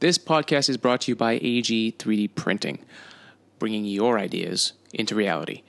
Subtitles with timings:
[0.00, 2.78] This podcast is brought to you by AG 3D Printing,
[3.58, 5.62] bringing your ideas into reality.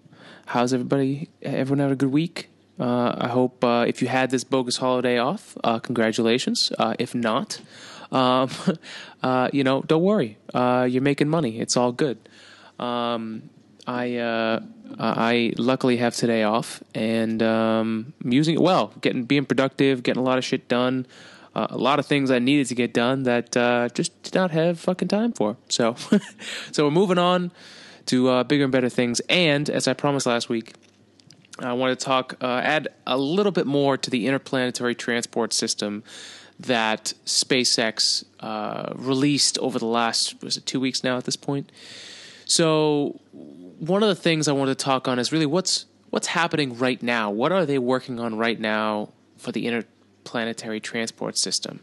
[0.47, 1.29] How's everybody?
[1.41, 2.50] Everyone had a good week?
[2.79, 6.71] Uh, I hope uh, if you had this bogus holiday off, uh, congratulations.
[6.79, 7.61] Uh, if not,
[8.11, 8.49] um,
[9.23, 10.37] uh, you know, don't worry.
[10.53, 11.59] Uh, you're making money.
[11.59, 12.17] It's all good.
[12.79, 13.49] Um,
[13.87, 14.61] I
[14.99, 18.93] I luckily have today off, and um, I'm using it well.
[19.01, 21.05] Getting being productive, getting a lot of shit done.
[21.53, 23.51] a lot of things I needed to get done that
[23.93, 25.57] just did not have fucking time for.
[25.67, 25.95] So,
[26.71, 27.51] so we're moving on
[28.07, 29.19] to bigger and better things.
[29.29, 30.73] And as I promised last week,
[31.59, 36.03] I want to talk, uh, add a little bit more to the interplanetary transport system
[36.59, 41.71] that SpaceX uh, released over the last, was it two weeks now at this point?
[42.45, 46.77] So, one of the things I want to talk on is really what's what's happening
[46.77, 47.31] right now.
[47.31, 51.79] What are they working on right now for the interplanetary transport system?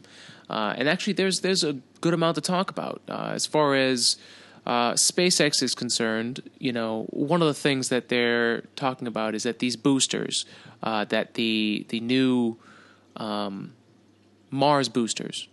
[0.49, 4.17] Uh, and actually, there's there's a good amount to talk about uh, as far as
[4.65, 9.43] uh, SpaceX is concerned, you know, one of the things that they're talking about is
[9.43, 10.45] that these boosters,
[10.83, 12.57] uh, that the the new
[13.15, 13.73] um,
[14.51, 15.47] Mars boosters,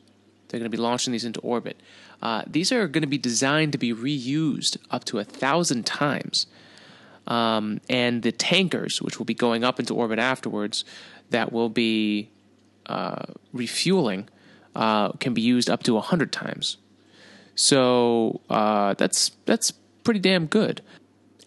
[0.48, 1.81] they're going to be launching these into orbit.
[2.22, 6.47] Uh, these are going to be designed to be reused up to a thousand times,
[7.26, 10.84] um, and the tankers, which will be going up into orbit afterwards,
[11.31, 12.31] that will be
[12.86, 14.28] uh, refueling,
[14.75, 16.78] uh, can be used up to a hundred times.
[17.56, 19.72] So uh, that's that's
[20.05, 20.83] pretty damn good.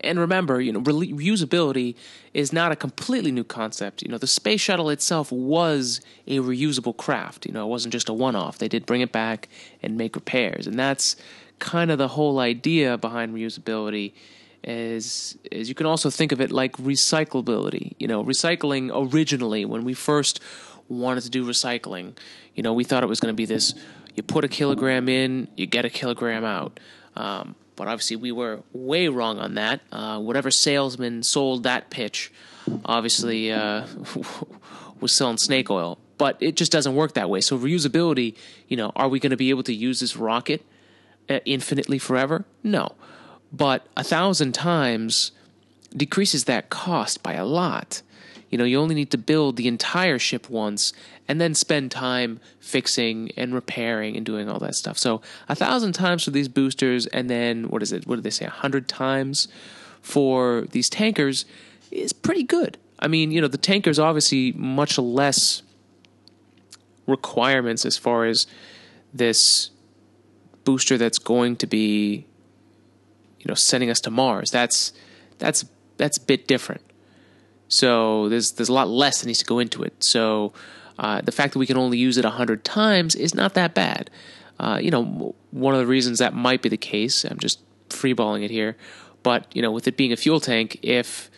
[0.01, 1.95] And remember, you know, re- reusability
[2.33, 4.01] is not a completely new concept.
[4.01, 7.45] You know, the space shuttle itself was a reusable craft.
[7.45, 8.57] You know, it wasn't just a one-off.
[8.57, 9.49] They did bring it back
[9.83, 11.15] and make repairs, and that's
[11.59, 14.13] kind of the whole idea behind reusability.
[14.61, 17.93] Is is you can also think of it like recyclability.
[17.97, 20.41] You know, recycling originally when we first
[20.89, 22.17] wanted to do recycling,
[22.55, 23.73] you know, we thought it was going to be this
[24.19, 26.77] you put a kilogram in, you get a kilogram out.
[27.15, 29.79] Um, but obviously, we were way wrong on that.
[29.93, 32.29] Uh, whatever salesman sold that pitch,
[32.83, 33.87] obviously, uh,
[34.99, 35.99] was selling snake oil.
[36.17, 37.39] But it just doesn't work that way.
[37.39, 38.35] So reusability,
[38.67, 40.65] you know, are we going to be able to use this rocket
[41.29, 42.43] uh, infinitely forever?
[42.61, 42.95] No,
[43.53, 45.31] but a thousand times
[45.95, 48.01] decreases that cost by a lot.
[48.49, 50.91] You know, you only need to build the entire ship once
[51.27, 54.97] and then spend time fixing and repairing and doing all that stuff.
[54.97, 58.07] So a thousand times for these boosters, and then what is it?
[58.07, 58.45] What did they say?
[58.45, 59.47] A hundred times
[60.01, 61.45] for these tankers
[61.91, 62.77] is pretty good.
[62.99, 65.61] I mean, you know, the tankers obviously much less
[67.05, 68.47] requirements as far as
[69.13, 69.69] this
[70.63, 72.25] booster that's going to be,
[73.39, 74.51] you know, sending us to Mars.
[74.51, 74.93] That's
[75.37, 75.65] that's
[75.97, 76.81] that's a bit different.
[77.69, 80.03] So there's there's a lot less that needs to go into it.
[80.03, 80.51] So
[80.97, 84.09] uh, the fact that we can only use it hundred times is not that bad.
[84.59, 87.23] Uh, you know, one of the reasons that might be the case.
[87.23, 88.75] I'm just freeballing it here,
[89.23, 91.31] but you know, with it being a fuel tank, if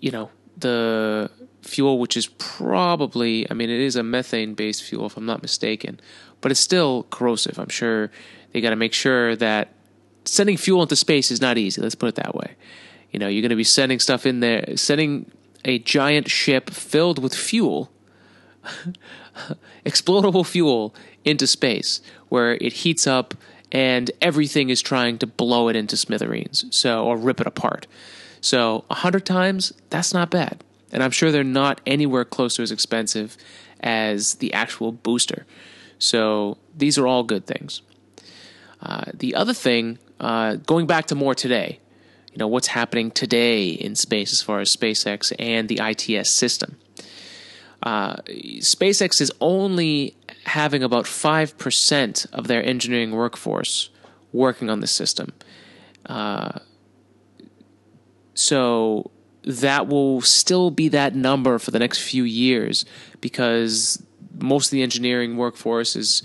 [0.00, 1.30] you know the
[1.62, 5.42] fuel, which is probably, I mean, it is a methane based fuel if I'm not
[5.42, 6.00] mistaken,
[6.40, 7.58] but it's still corrosive.
[7.58, 8.10] I'm sure
[8.52, 9.72] they got to make sure that
[10.24, 11.80] sending fuel into space is not easy.
[11.80, 12.54] Let's put it that way.
[13.10, 15.30] You know, you're going to be sending stuff in there, sending
[15.64, 17.90] a giant ship filled with fuel,
[19.86, 20.94] explodable fuel,
[21.24, 23.34] into space where it heats up
[23.70, 27.86] and everything is trying to blow it into smithereens, so or rip it apart.
[28.40, 30.62] So a hundred times, that's not bad,
[30.92, 33.36] and I'm sure they're not anywhere close to as expensive
[33.80, 35.46] as the actual booster.
[35.98, 37.80] So these are all good things.
[38.80, 41.78] Uh, the other thing, uh, going back to more today,
[42.32, 46.76] you know what's happening today in space as far as SpaceX and the ITS system.
[47.82, 48.16] uh,
[48.60, 53.90] SpaceX is only having about 5% of their engineering workforce
[54.32, 55.32] working on the system.
[56.06, 56.58] Uh,
[58.34, 59.10] so
[59.44, 62.84] that will still be that number for the next few years
[63.20, 64.02] because
[64.38, 66.22] most of the engineering workforce is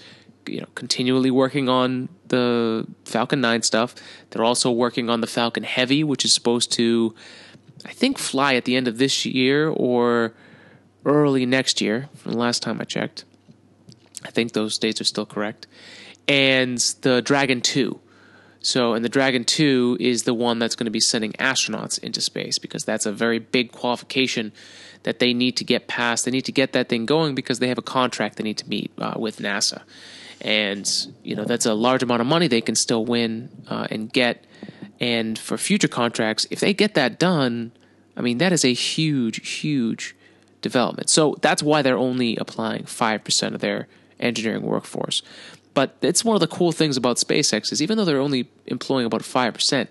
[0.47, 3.95] you know continually working on the Falcon 9 stuff.
[4.29, 7.15] They're also working on the Falcon Heavy, which is supposed to
[7.85, 10.33] I think fly at the end of this year or
[11.05, 13.23] early next year from the last time I checked.
[14.25, 15.67] I think those dates are still correct.
[16.27, 17.99] And the Dragon 2.
[18.59, 22.19] So, and the Dragon 2 is the one that's going to be sending astronauts into
[22.19, 24.51] space because that's a very big qualification
[25.03, 26.25] that they need to get past.
[26.25, 28.67] They need to get that thing going because they have a contract they need to
[28.67, 29.83] meet uh, with NASA.
[30.41, 30.89] And,
[31.23, 34.45] you know, that's a large amount of money they can still win uh, and get.
[34.99, 37.71] And for future contracts, if they get that done,
[38.15, 40.15] I mean, that is a huge, huge
[40.61, 41.09] development.
[41.09, 43.87] So that's why they're only applying 5% of their
[44.19, 45.21] engineering workforce.
[45.73, 49.05] But it's one of the cool things about SpaceX is even though they're only employing
[49.05, 49.87] about 5%,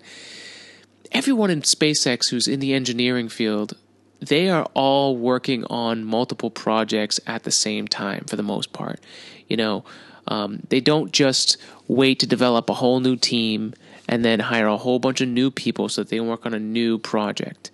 [1.13, 3.77] everyone in SpaceX who's in the engineering field,
[4.19, 8.99] they are all working on multiple projects at the same time for the most part.
[9.47, 9.85] You know,
[10.27, 11.57] um, they don't just
[11.87, 13.73] wait to develop a whole new team
[14.07, 16.53] and then hire a whole bunch of new people so that they can work on
[16.53, 17.71] a new project.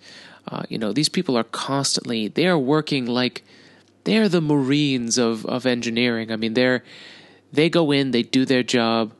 [0.48, 3.42] Uh, you know, these people are constantly they are working like
[4.04, 6.30] they're the Marines of of engineering.
[6.30, 6.82] I mean, they're
[7.52, 9.12] they go in, they do their job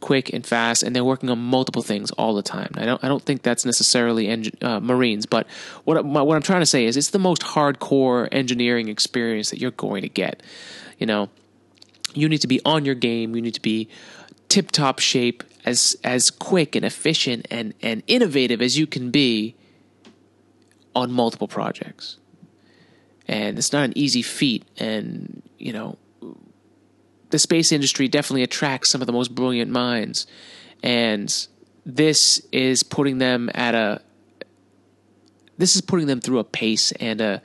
[0.00, 2.70] quick and fast, and they're working on multiple things all the time.
[2.74, 5.46] I don't I don't think that's necessarily engin- uh, Marines, but
[5.84, 9.70] what what I'm trying to say is it's the most hardcore engineering experience that you're
[9.72, 10.42] going to get.
[10.98, 11.28] You know,
[12.14, 13.34] you need to be on your game.
[13.34, 13.88] You need to be
[14.48, 19.56] tip top shape, as as quick and efficient and and innovative as you can be
[20.94, 22.18] on multiple projects.
[23.26, 24.64] And it's not an easy feat.
[24.78, 25.96] And, you know,
[27.30, 30.26] the space industry definitely attracts some of the most brilliant minds.
[30.82, 31.34] And
[31.86, 34.00] this is putting them at a
[35.56, 37.42] this is putting them through a pace and a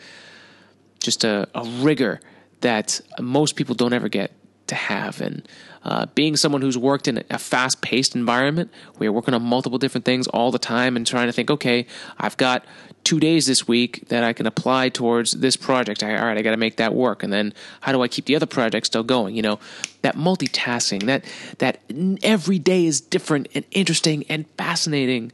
[1.00, 2.19] just a, a rigor
[2.62, 4.31] that most people don't ever get
[4.69, 5.21] to have.
[5.21, 5.48] And
[5.83, 9.77] uh, being someone who's worked in a fast paced environment where you're working on multiple
[9.77, 11.86] different things all the time and trying to think, okay,
[12.18, 12.66] I've got
[13.04, 16.04] two days this week that I can apply towards this project.
[16.04, 17.24] All right, I got to make that work.
[17.24, 19.36] And then how do I keep the other project still going?
[19.36, 19.60] You know,
[20.01, 21.25] that multitasking, that,
[21.60, 21.81] that
[22.24, 25.31] every day is different and interesting and fascinating.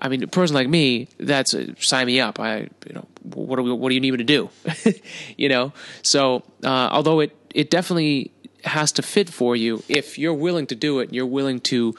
[0.00, 2.40] I mean, a person like me, that's uh, sign me up.
[2.40, 4.50] I, you know, what do we, what do you need me to do?
[5.36, 5.72] you know,
[6.02, 8.32] so uh, although it it definitely
[8.64, 11.94] has to fit for you if you're willing to do it and you're willing to,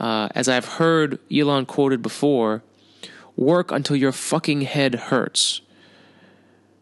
[0.00, 2.62] uh, as I've heard Elon quoted before,
[3.36, 5.60] work until your fucking head hurts.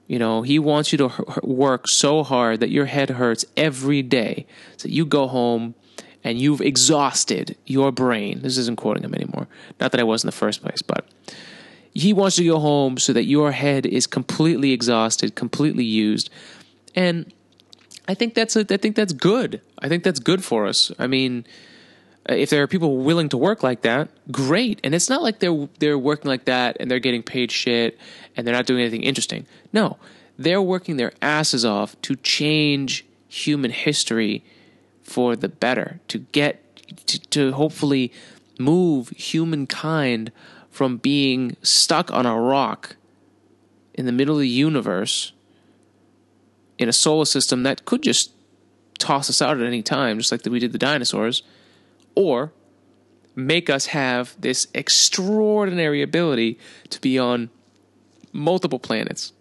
[0.07, 4.47] You know, he wants you to work so hard that your head hurts every day.
[4.77, 5.75] So you go home
[6.23, 8.41] and you've exhausted your brain.
[8.43, 9.47] This isn't quoting him anymore.
[9.81, 11.07] Not that I was in the first place, but
[11.93, 16.29] he wants you to go home so that your head is completely exhausted, completely used.
[16.95, 17.33] And
[18.07, 19.61] I think that's a, I think that's good.
[19.79, 20.93] I think that's good for us.
[20.99, 21.47] I mean,
[22.29, 24.81] uh, if there are people willing to work like that, great.
[24.85, 27.99] And it's not like they're they're working like that and they're getting paid shit
[28.37, 29.47] and they're not doing anything interesting.
[29.73, 29.99] No,
[30.39, 34.45] they're working their asses off to change human history
[35.03, 36.61] for the better, to get
[37.07, 38.13] to, to hopefully
[38.59, 40.31] move humankind
[40.71, 42.97] from being stuck on a rock
[43.95, 45.33] in the middle of the universe
[46.79, 48.33] in a solar system that could just
[48.99, 51.43] toss us out at any time, just like we did the dinosaurs,
[52.15, 52.53] or
[53.35, 56.59] make us have this extraordinary ability
[56.91, 57.51] to be on
[58.33, 59.33] multiple planets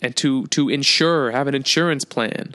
[0.00, 2.54] and to to ensure have an insurance plan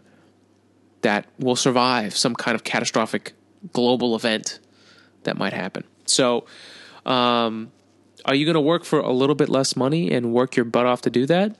[1.01, 3.33] that will survive some kind of catastrophic
[3.73, 4.59] global event
[5.23, 5.83] that might happen.
[6.05, 6.45] So,
[7.05, 7.71] um,
[8.25, 10.85] are you going to work for a little bit less money and work your butt
[10.85, 11.55] off to do that?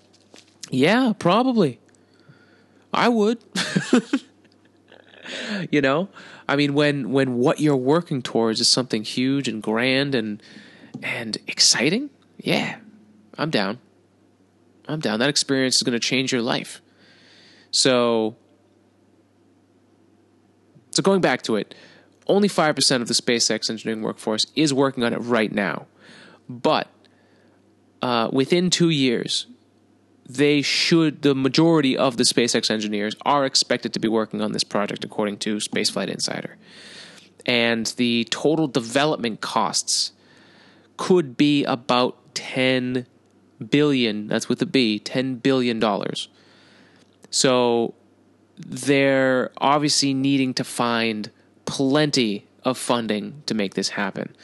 [0.70, 1.80] Yeah, probably.
[2.94, 3.40] I would.
[5.72, 6.10] you know,
[6.48, 10.42] I mean, when when what you're working towards is something huge and grand and
[11.04, 12.78] and exciting, yeah,
[13.38, 13.80] I'm down.
[14.88, 15.20] I'm down.
[15.20, 16.82] That experience is going to change your life.
[17.72, 18.38] So,
[20.92, 21.76] so going back to it,
[22.28, 25.88] only five percent of the SpaceX engineering workforce is working on it right now,
[26.48, 26.88] but
[28.02, 29.48] uh, within two years,
[30.28, 34.64] they should the majority of the SpaceX engineers are expected to be working on this
[34.64, 36.58] project according to Spaceflight Insider.
[37.46, 40.12] And the total development costs
[40.98, 43.08] could be about 10
[43.70, 46.28] billion, that's with a B, 10 billion dollars.
[47.30, 47.94] So
[48.58, 51.32] they're obviously needing to find
[51.66, 54.36] plenty of funding to make this happen.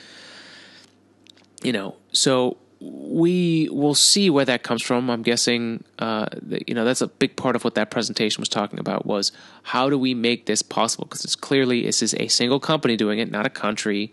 [1.62, 5.10] You know, so we will see where that comes from.
[5.10, 8.50] I'm guessing, uh, that, you know, that's a big part of what that presentation was
[8.50, 9.32] talking about was
[9.64, 11.06] how do we make this possible?
[11.06, 14.12] Because it's clearly this is a single company doing it, not a country,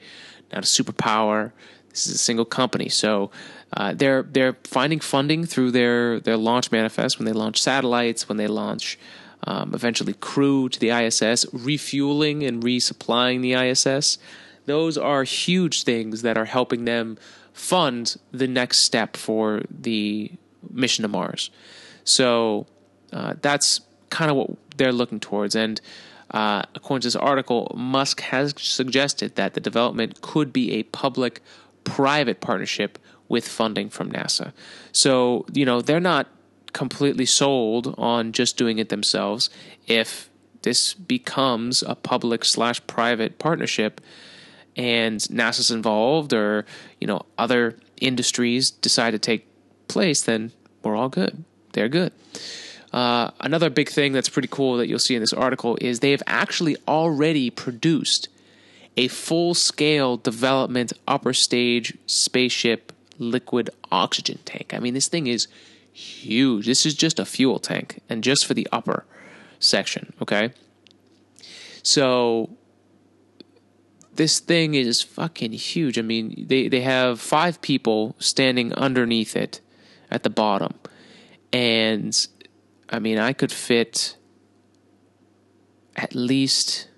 [0.53, 1.53] not a superpower.
[1.89, 3.33] This is a single company, so
[3.73, 8.39] uh, they're they're finding funding through their their launch manifest when they launch satellites, when
[8.39, 8.97] they launch
[9.45, 14.19] um, eventually crew to the ISS, refueling and resupplying the ISS.
[14.67, 17.19] Those are huge things that are helping them
[17.61, 20.33] fund the next step for the
[20.71, 21.51] mission to Mars.
[22.05, 22.67] So
[23.13, 25.55] uh, that's kind of what they're looking towards.
[25.55, 25.81] And
[26.31, 31.43] uh, according to this article, Musk has suggested that the development could be a public
[31.85, 32.99] private partnership
[33.29, 34.53] with funding from NASA.
[34.93, 36.29] So, you know, they're not
[36.73, 39.51] completely sold on just doing it themselves.
[39.87, 40.31] If
[40.63, 44.01] this becomes a public slash private partnership,
[44.77, 46.65] and NASA's involved or,
[47.01, 49.47] you know, other industries decide to take
[49.89, 51.45] place, then we're all good.
[51.73, 52.13] They're good.
[52.93, 56.11] Uh, another big thing that's pretty cool that you'll see in this article is they
[56.11, 58.29] have actually already produced
[58.97, 64.75] a full scale development upper stage spaceship liquid oxygen tank.
[64.75, 65.47] I mean, this thing is
[65.93, 66.67] huge.
[66.67, 69.05] This is just a fuel tank and just for the upper
[69.61, 70.53] section, okay?
[71.83, 72.51] So
[74.21, 75.99] this thing is fucking huge.
[75.99, 79.63] I mean, they, they have five people standing underneath it
[80.11, 80.75] at the bottom.
[81.55, 82.15] And
[82.91, 84.19] I mean, I could fit
[85.97, 86.89] at least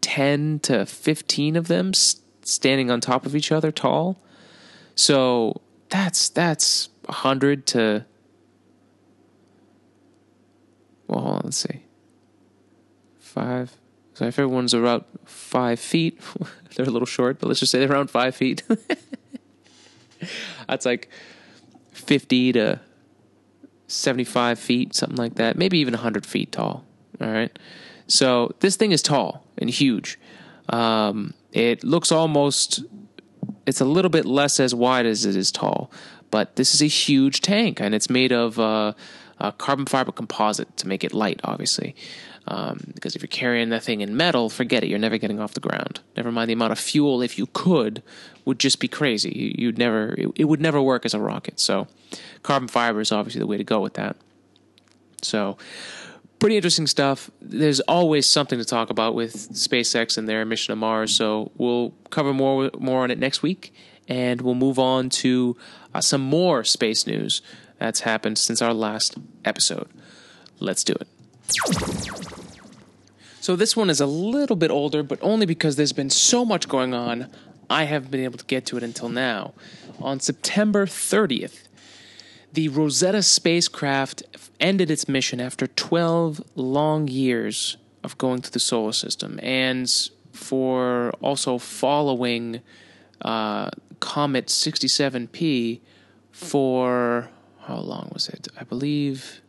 [0.00, 4.18] 10 to 15 of them standing on top of each other tall.
[4.94, 5.60] So
[5.90, 8.06] that's that's 100 to
[11.06, 11.82] well, hold on, let's see.
[13.18, 13.76] 5
[14.16, 16.18] so if everyone's around five feet,
[16.74, 18.62] they're a little short, but let's just say they're around five feet.
[20.66, 21.10] That's like
[21.92, 22.80] 50 to
[23.88, 25.58] 75 feet, something like that.
[25.58, 26.86] Maybe even 100 feet tall.
[27.20, 27.58] All right.
[28.06, 30.18] So this thing is tall and huge.
[30.70, 32.84] Um, it looks almost,
[33.66, 35.90] it's a little bit less as wide as it is tall,
[36.30, 38.94] but this is a huge tank and it's made of uh,
[39.58, 41.94] carbon fiber composite to make it light, obviously.
[42.48, 44.88] Um, because if you're carrying that thing in metal, forget it.
[44.88, 46.00] You're never getting off the ground.
[46.16, 48.02] Never mind the amount of fuel, if you could,
[48.44, 49.54] would just be crazy.
[49.58, 51.58] You, would never, it, it, would never work as a rocket.
[51.58, 51.88] So,
[52.42, 54.16] carbon fiber is obviously the way to go with that.
[55.22, 55.58] So,
[56.38, 57.30] pretty interesting stuff.
[57.40, 61.12] There's always something to talk about with SpaceX and their mission to Mars.
[61.12, 63.74] So, we'll cover more more on it next week,
[64.06, 65.56] and we'll move on to
[65.94, 67.42] uh, some more space news
[67.78, 69.88] that's happened since our last episode.
[70.60, 71.08] Let's do it.
[73.46, 76.68] So this one is a little bit older, but only because there's been so much
[76.68, 77.30] going on,
[77.70, 79.54] I haven't been able to get to it until now.
[80.00, 81.68] On September 30th,
[82.52, 84.24] the Rosetta spacecraft
[84.58, 89.88] ended its mission after 12 long years of going through the solar system and
[90.32, 92.62] for also following
[93.22, 95.82] uh, Comet 67P
[96.32, 98.48] for how long was it?
[98.58, 99.40] I believe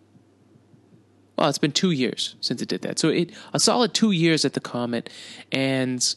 [1.38, 3.00] well, it's been two years since it did that.
[3.00, 5.10] So it a solid two years at the comet,
[5.51, 6.15] and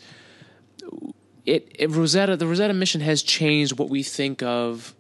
[1.45, 4.95] it, it Rosetta the Rosetta mission has changed what we think of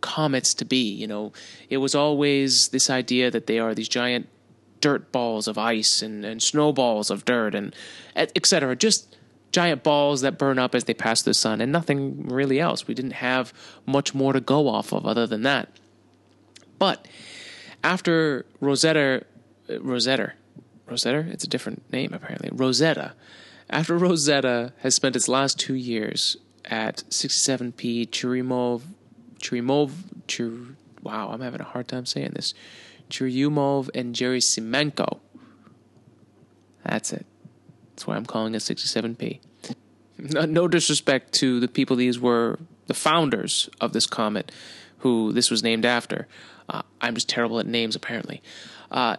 [0.00, 0.92] comets to be.
[0.92, 1.32] You know,
[1.68, 4.28] it was always this idea that they are these giant
[4.80, 7.74] dirt balls of ice and, and snowballs of dirt and
[8.14, 9.16] et cetera, Just
[9.50, 12.86] giant balls that burn up as they pass the sun and nothing really else.
[12.86, 13.52] We didn't have
[13.86, 15.68] much more to go off of other than that.
[16.78, 17.06] But
[17.82, 19.24] after Rosetta
[19.68, 20.32] Rosetta.
[20.86, 21.26] Rosetta?
[21.30, 22.50] It's a different name, apparently.
[22.52, 23.14] Rosetta.
[23.70, 28.82] After Rosetta has spent its last two years at 67P Churyumov,
[29.38, 29.92] Churyumov,
[30.26, 30.52] Chur,
[31.02, 32.54] wow, I'm having a hard time saying this.
[33.10, 35.18] Churyumov and Gerasimenko.
[36.84, 37.26] That's it.
[37.90, 39.40] That's why I'm calling it 67P.
[40.18, 44.52] No, no disrespect to the people these were the founders of this comet,
[44.98, 46.26] who this was named after.
[46.68, 48.42] Uh, I'm just terrible at names, apparently.
[48.90, 49.16] Uh,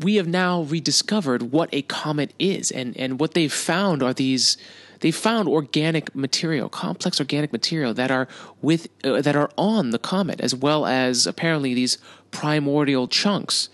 [0.00, 4.56] we have now rediscovered what a comet is, and and what they've found are these.
[5.00, 8.26] They found organic material, complex organic material that are
[8.60, 11.98] with uh, that are on the comet, as well as apparently these
[12.30, 13.68] primordial chunks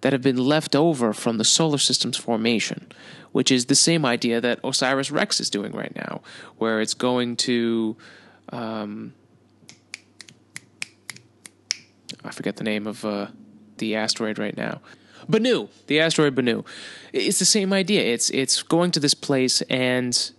[0.00, 2.86] that have been left over from the solar system's formation,
[3.32, 6.22] which is the same idea that OSIRIS REx is doing right now,
[6.56, 7.96] where it's going to
[8.50, 9.12] um,
[12.24, 13.28] I forget the name of uh,
[13.78, 14.80] the asteroid right now.
[15.28, 16.64] Bennu, the asteroid Bennu.
[17.12, 18.02] It's the same idea.
[18.02, 20.32] It's it's going to this place and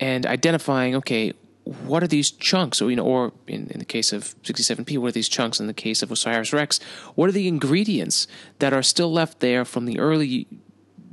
[0.00, 0.94] and identifying.
[0.96, 1.32] Okay,
[1.64, 2.80] what are these chunks?
[2.80, 5.60] Or you know, or in, in the case of 67P, what are these chunks?
[5.60, 6.80] In the case of Osiris Rex,
[7.14, 8.26] what are the ingredients
[8.58, 10.46] that are still left there from the early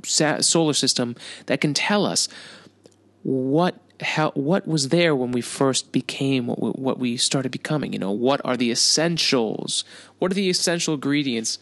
[0.04, 2.28] solar system that can tell us
[3.22, 7.92] what how what was there when we first became what we, what we started becoming
[7.92, 9.84] you know what are the essentials
[10.18, 11.58] what are the essential ingredients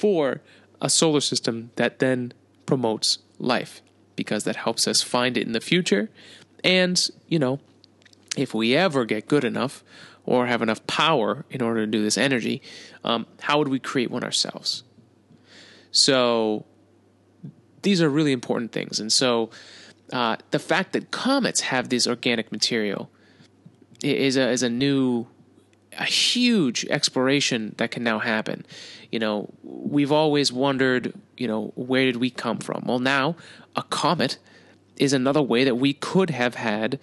[0.00, 0.40] for
[0.80, 2.32] a solar system that then
[2.66, 3.82] promotes life
[4.16, 6.08] because that helps us find it in the future.
[6.64, 6.96] And
[7.28, 7.60] you know
[8.36, 9.82] if we ever get good enough
[10.24, 12.62] or have enough power in order to do this energy
[13.04, 14.84] um, how would we create one ourselves?
[15.90, 16.64] So
[17.82, 19.00] these are really important things.
[19.00, 19.50] And so
[20.12, 23.10] uh, the fact that comets have this organic material
[24.02, 25.26] is a is a new
[25.98, 28.64] a huge exploration that can now happen.
[29.10, 32.84] You know, we've always wondered, you know, where did we come from?
[32.86, 33.36] Well, now
[33.76, 34.38] a comet
[34.96, 37.00] is another way that we could have had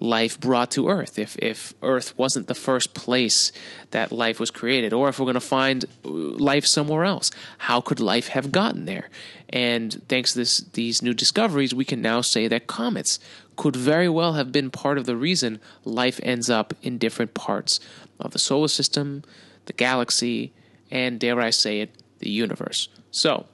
[0.00, 1.18] life brought to Earth.
[1.18, 3.52] If if Earth wasn't the first place
[3.90, 7.80] that life was created, or if we're going to find uh, life somewhere else, how
[7.80, 9.10] could life have gotten there?
[9.50, 13.18] And thanks to this, these new discoveries, we can now say that comets
[13.56, 17.78] could very well have been part of the reason life ends up in different parts
[18.20, 19.22] of the solar system,
[19.66, 20.52] the galaxy,
[20.90, 22.88] and dare I say it, the universe.
[23.10, 23.46] So,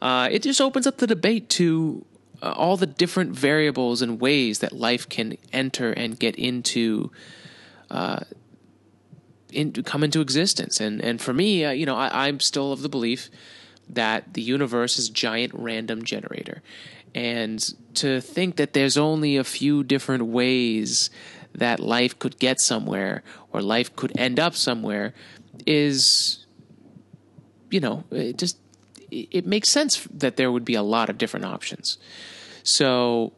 [0.00, 2.04] uh, it just opens up the debate to
[2.42, 7.10] uh, all the different variables and ways that life can enter and get into
[7.90, 8.20] uh,
[9.52, 10.80] in, come into existence.
[10.80, 13.30] And and for me, uh, you know, I, I'm still of the belief
[13.88, 16.62] that the universe is giant random generator,
[17.14, 17.62] and
[17.96, 21.10] to think that there's only a few different ways
[21.54, 25.12] that life could get somewhere or life could end up somewhere
[25.66, 26.46] is,
[27.70, 28.58] you know, it just
[29.10, 31.98] it makes sense that there would be a lot of different options.
[32.62, 33.32] So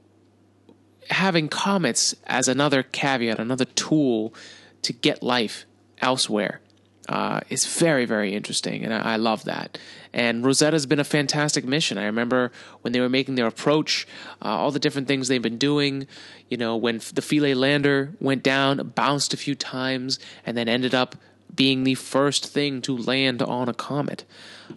[1.10, 4.34] having comets as another caveat, another tool
[4.82, 5.64] to get life
[5.98, 6.60] elsewhere
[7.12, 9.76] uh, is very, very interesting, and I, I, love that.
[10.14, 11.98] And Rosetta's been a fantastic mission.
[11.98, 14.06] I remember when they were making their approach,
[14.40, 16.06] uh, all the different things they've been doing.
[16.48, 20.94] You know, when the Philae lander went down, bounced a few times, and then ended
[20.94, 21.16] up
[21.54, 24.24] being the first thing to land on a comet,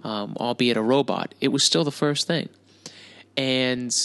[0.04, 1.34] um, albeit a robot.
[1.39, 2.50] It was still the first thing.
[3.38, 3.95] And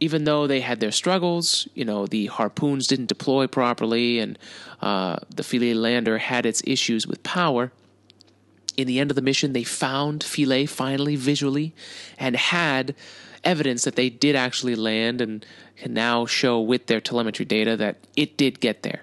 [0.00, 4.38] even though they had their struggles, you know, the harpoons didn't deploy properly and
[4.80, 7.72] uh, the Philae lander had its issues with power.
[8.76, 11.74] In the end of the mission, they found Philae finally visually
[12.16, 12.94] and had
[13.44, 15.44] evidence that they did actually land and
[15.76, 19.02] can now show with their telemetry data that it did get there.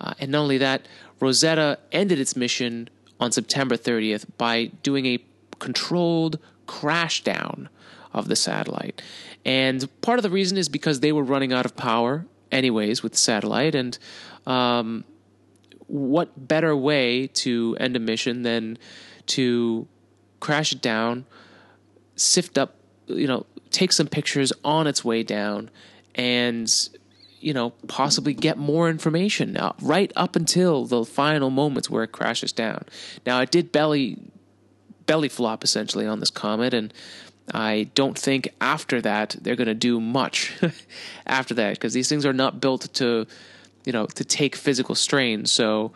[0.00, 0.86] Uh, and not only that,
[1.20, 2.88] Rosetta ended its mission
[3.20, 5.18] on September 30th by doing a
[5.58, 7.68] controlled crash down
[8.12, 9.02] of the satellite.
[9.44, 13.16] And part of the reason is because they were running out of power, anyways, with
[13.16, 13.74] satellite.
[13.74, 13.98] And
[14.46, 15.04] um,
[15.86, 18.78] what better way to end a mission than
[19.26, 19.86] to
[20.40, 21.26] crash it down,
[22.16, 22.76] sift up,
[23.06, 25.70] you know, take some pictures on its way down,
[26.14, 26.72] and
[27.40, 32.10] you know, possibly get more information uh, right up until the final moments where it
[32.10, 32.84] crashes down.
[33.26, 34.18] Now, it did belly
[35.06, 36.92] belly flop essentially on this comet, and
[37.52, 40.52] I don't think after that they're going to do much
[41.26, 43.26] after that because these things are not built to,
[43.84, 45.44] you know, to take physical strain.
[45.46, 45.92] So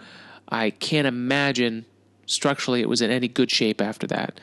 [0.48, 1.86] I can't imagine
[2.26, 4.40] structurally it was in any good shape after that.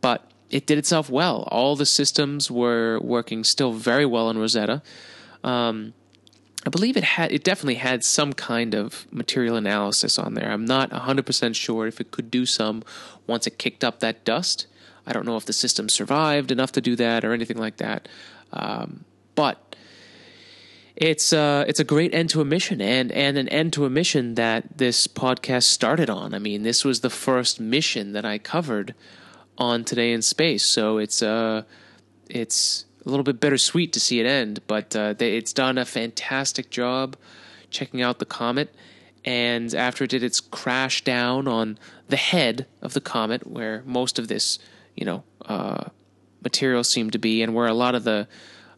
[0.00, 1.48] But it did itself well.
[1.50, 4.82] All the systems were working still very well in Rosetta.
[5.42, 5.94] Um,
[6.66, 10.50] I believe it had it definitely had some kind of material analysis on there.
[10.50, 12.82] I'm not 100% sure if it could do some
[13.26, 14.66] once it kicked up that dust.
[15.06, 18.08] I don't know if the system survived enough to do that or anything like that.
[18.52, 19.76] Um, but
[20.96, 23.90] it's uh, it's a great end to a mission and and an end to a
[23.90, 26.34] mission that this podcast started on.
[26.34, 28.94] I mean, this was the first mission that I covered
[29.58, 31.62] on Today in Space, so it's uh
[32.28, 35.84] it's a little bit bittersweet to see it end, but uh, they, it's done a
[35.84, 37.16] fantastic job
[37.70, 38.74] checking out the comet.
[39.24, 44.18] And after it did its crash down on the head of the comet, where most
[44.18, 44.58] of this
[44.94, 45.84] you know uh,
[46.42, 48.28] materials seem to be, and where a lot of the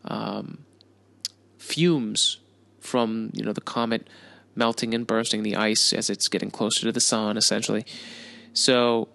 [0.04, 0.58] um,
[1.58, 2.38] fumes
[2.80, 4.08] from you know the comet
[4.54, 7.84] melting and bursting the ice as it's getting closer to the sun, essentially.
[8.54, 9.08] So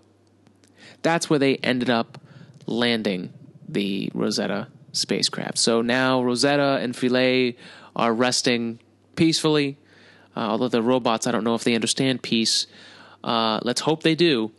[1.02, 2.20] that's where they ended up
[2.68, 3.34] landing
[3.68, 5.58] the Rosetta spacecraft.
[5.58, 7.56] So now Rosetta and Philae
[7.96, 8.80] are resting
[9.16, 9.78] peacefully.
[10.36, 12.68] Uh, although the robots, I don't know if they understand peace.
[13.24, 14.52] Uh, let's hope they do.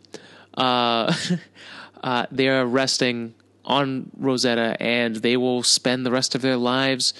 [0.53, 1.13] Uh,
[2.03, 3.33] uh, they are resting
[3.65, 7.13] on Rosetta, and they will spend the rest of their lives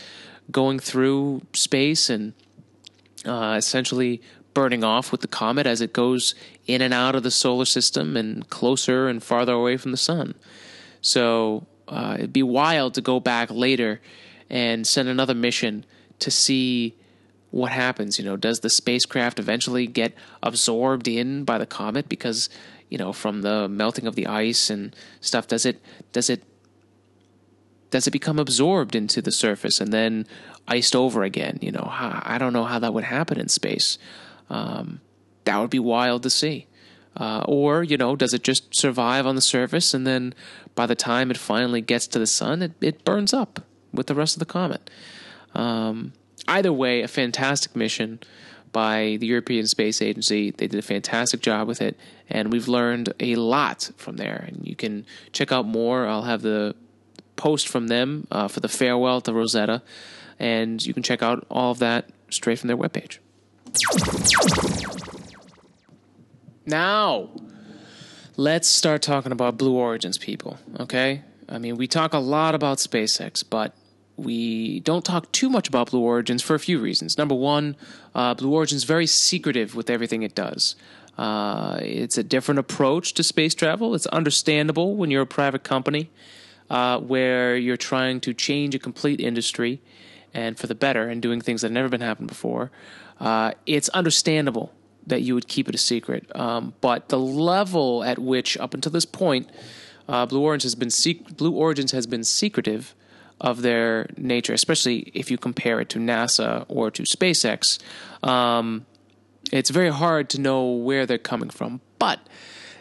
[0.52, 2.34] going through space and
[3.26, 4.22] uh, essentially
[4.54, 6.36] burning off with the comet as it goes
[6.68, 10.36] in and out of the solar system and closer and farther away from the sun.
[11.02, 14.02] So uh, it'd be wild to go back later
[14.50, 15.86] and send another mission
[16.20, 16.96] to see
[17.52, 18.20] what happens.
[18.20, 22.50] You know, does the spacecraft eventually get absorbed in by the comet because
[22.94, 25.48] you know from the melting of the ice and stuff?
[25.48, 26.44] Does it does it
[27.90, 30.28] does it become absorbed into the surface and then
[30.68, 31.58] iced over again?
[31.60, 33.98] You know, I don't know how that would happen in space.
[34.50, 35.02] Um,
[35.46, 36.68] that would be wild to see.
[37.18, 40.34] Uh, or, you know, does it just survive on the surface and then
[40.74, 44.16] by the time it finally gets to the sun, it, it burns up with the
[44.16, 44.90] rest of the comet?
[45.54, 46.14] Um,
[46.48, 48.20] either way, a fantastic mission
[48.74, 50.52] by the European Space Agency.
[50.52, 51.98] They did a fantastic job with it,
[52.30, 54.44] and we've learned a lot from there.
[54.48, 56.06] And you can check out more.
[56.08, 56.76] I'll have the
[57.38, 59.82] post from them uh, for the farewell to Rosetta,
[60.40, 63.20] and you can check out all of that straight from their webpage.
[66.66, 67.30] Now,
[68.36, 71.22] let's start talking about Blue Origins, people, okay?
[71.50, 73.76] I mean, we talk a lot about SpaceX, but
[74.18, 77.18] we don't talk too much about Blue Origins for a few reasons.
[77.18, 77.76] Number one,
[78.14, 80.76] uh, Blue Origins very secretive with everything it does.
[81.18, 83.94] Uh, it's a different approach to space travel.
[83.96, 86.10] It's understandable when you're a private company
[86.70, 89.82] uh, where you're trying to change a complete industry
[90.34, 92.72] and for the better and doing things that have never been happened before.
[93.20, 94.74] Uh, it's understandable
[95.06, 96.26] that you would keep it a secret.
[96.36, 99.50] Um, but the level at which, up until this point,
[100.08, 102.96] uh, Blue Origins has been sec- Blue Origins has been secretive
[103.42, 107.80] of their nature, especially if you compare it to NASA or to SpaceX.
[108.28, 108.86] Um,
[109.52, 112.20] it's very hard to know where they're coming from, but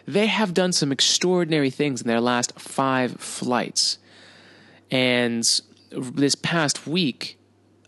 [0.07, 3.99] they have done some extraordinary things in their last five flights.
[4.91, 5.43] And
[5.91, 7.39] this past week,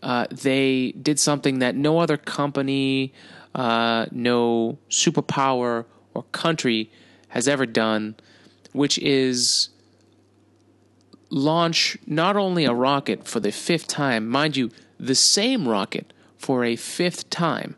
[0.02, 3.12] uh, they did something that no other company,
[3.54, 6.90] uh, no superpower or country
[7.28, 8.14] has ever done,
[8.72, 9.70] which is
[11.30, 16.64] launch not only a rocket for the fifth time, mind you, the same rocket for
[16.64, 17.76] a fifth time,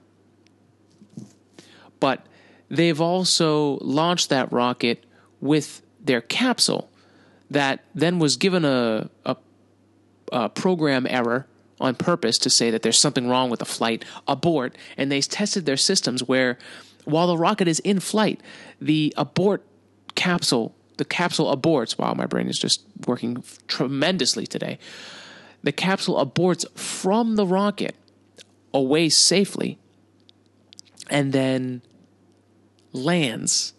[2.01, 2.27] but
[2.69, 5.05] they've also launched that rocket
[5.41, 6.91] with their capsule
[7.51, 9.37] that then was given a, a,
[10.33, 11.47] a program error
[11.81, 15.65] on purpose to say that there's something wrong with the flight, abort, and they tested
[15.65, 16.59] their systems where
[17.05, 18.41] while the rocket is in flight,
[18.81, 19.65] the abort
[20.15, 21.99] capsule, the capsule aborts.
[21.99, 24.79] Wow, my brain is just working tremendously today.
[25.63, 27.97] The capsule aborts from the rocket
[28.73, 29.79] away safely
[31.11, 31.83] and then
[32.93, 33.73] lands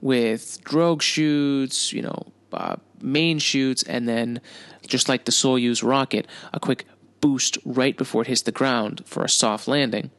[0.00, 4.40] with drogue chutes, you know, uh, main chutes, and then
[4.86, 6.84] just like the Soyuz rocket, a quick
[7.20, 10.10] boost right before it hits the ground for a soft landing.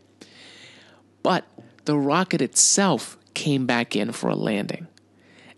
[1.24, 1.46] But
[1.86, 4.88] the rocket itself came back in for a landing,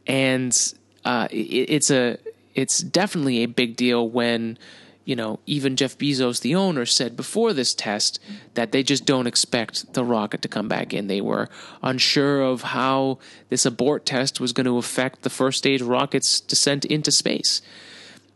[0.09, 0.73] and
[1.05, 1.35] uh, it,
[1.69, 2.17] it's a
[2.55, 4.57] it's definitely a big deal when
[5.05, 8.19] you know, even Jeff Bezos, the owner, said before this test
[8.53, 11.07] that they just don't expect the rocket to come back in.
[11.07, 11.49] They were
[11.81, 13.17] unsure of how
[13.49, 17.63] this abort test was going to affect the first stage rocket's descent into space.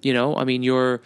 [0.02, 1.02] You know, I mean, you're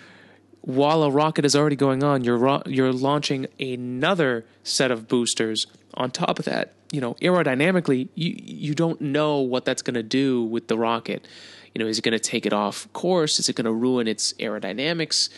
[0.62, 5.68] while a rocket is already going on, you're ro- you're launching another set of boosters
[5.96, 6.77] on top of that.
[6.91, 11.28] You know, aerodynamically, you you don't know what that's going to do with the rocket.
[11.73, 13.39] You know, is it going to take it off course?
[13.39, 15.30] Is it going to ruin its aerodynamics?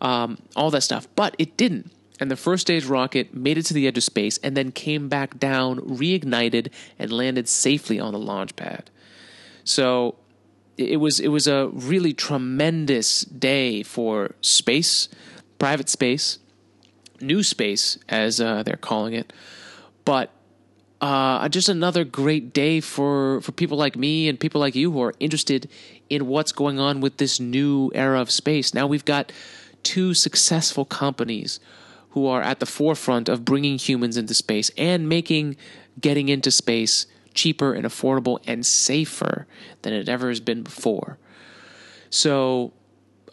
[0.00, 1.06] Um, all that stuff.
[1.14, 1.92] But it didn't.
[2.20, 5.08] And the first stage rocket made it to the edge of space and then came
[5.08, 8.90] back down, reignited, and landed safely on the launch pad.
[9.64, 10.16] So
[10.76, 15.08] it was it was a really tremendous day for space,
[15.58, 16.38] private space,
[17.20, 19.32] new space as uh, they're calling it.
[20.04, 20.30] But
[21.04, 25.02] uh, just another great day for, for people like me and people like you who
[25.02, 25.68] are interested
[26.08, 28.72] in what's going on with this new era of space.
[28.72, 29.30] Now we've got
[29.82, 31.60] two successful companies
[32.12, 35.56] who are at the forefront of bringing humans into space and making
[36.00, 39.46] getting into space cheaper and affordable and safer
[39.82, 41.18] than it ever has been before.
[42.08, 42.72] So,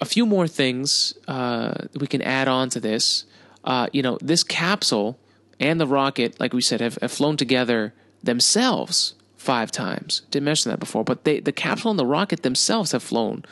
[0.01, 3.23] a few more things uh, we can add on to this.
[3.63, 5.17] Uh, you know, this capsule
[5.61, 7.93] and the rocket, like we said, have, have flown together
[8.23, 10.23] themselves five times.
[10.31, 13.45] Didn't mention that before, but they, the capsule and the rocket themselves have flown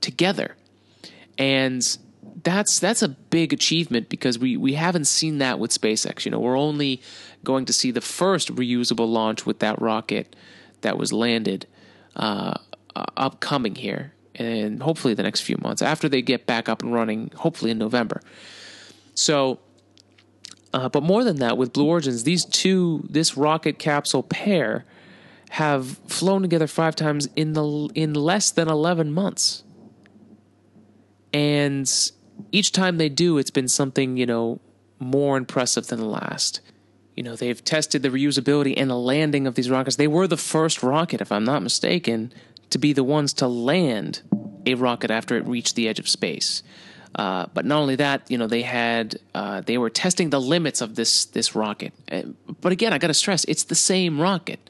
[0.00, 0.56] together.
[1.36, 1.98] And
[2.44, 6.24] that's that's a big achievement because we we haven't seen that with SpaceX.
[6.24, 7.02] You know, we're only
[7.44, 10.36] going to see the first reusable launch with that rocket
[10.82, 11.66] that was landed
[12.14, 12.54] uh,
[13.16, 17.32] upcoming here, and hopefully the next few months after they get back up and running.
[17.36, 18.20] Hopefully in November.
[19.14, 19.58] So,
[20.72, 24.84] uh, but more than that, with Blue Origins, these two, this rocket capsule pair,
[25.50, 29.64] have flown together five times in the in less than eleven months,
[31.32, 31.90] and
[32.52, 34.60] each time they do, it's been something you know
[34.98, 36.60] more impressive than the last.
[37.16, 39.96] You know, they've tested the reusability and the landing of these rockets.
[39.96, 42.32] They were the first rocket, if I'm not mistaken,
[42.70, 44.22] to be the ones to land
[44.66, 46.62] a rocket after it reached the edge of space.
[47.14, 50.80] Uh, but not only that, you know, they had uh, they were testing the limits
[50.80, 51.92] of this this rocket.
[52.60, 54.60] But again, I got to stress, it's the same rocket,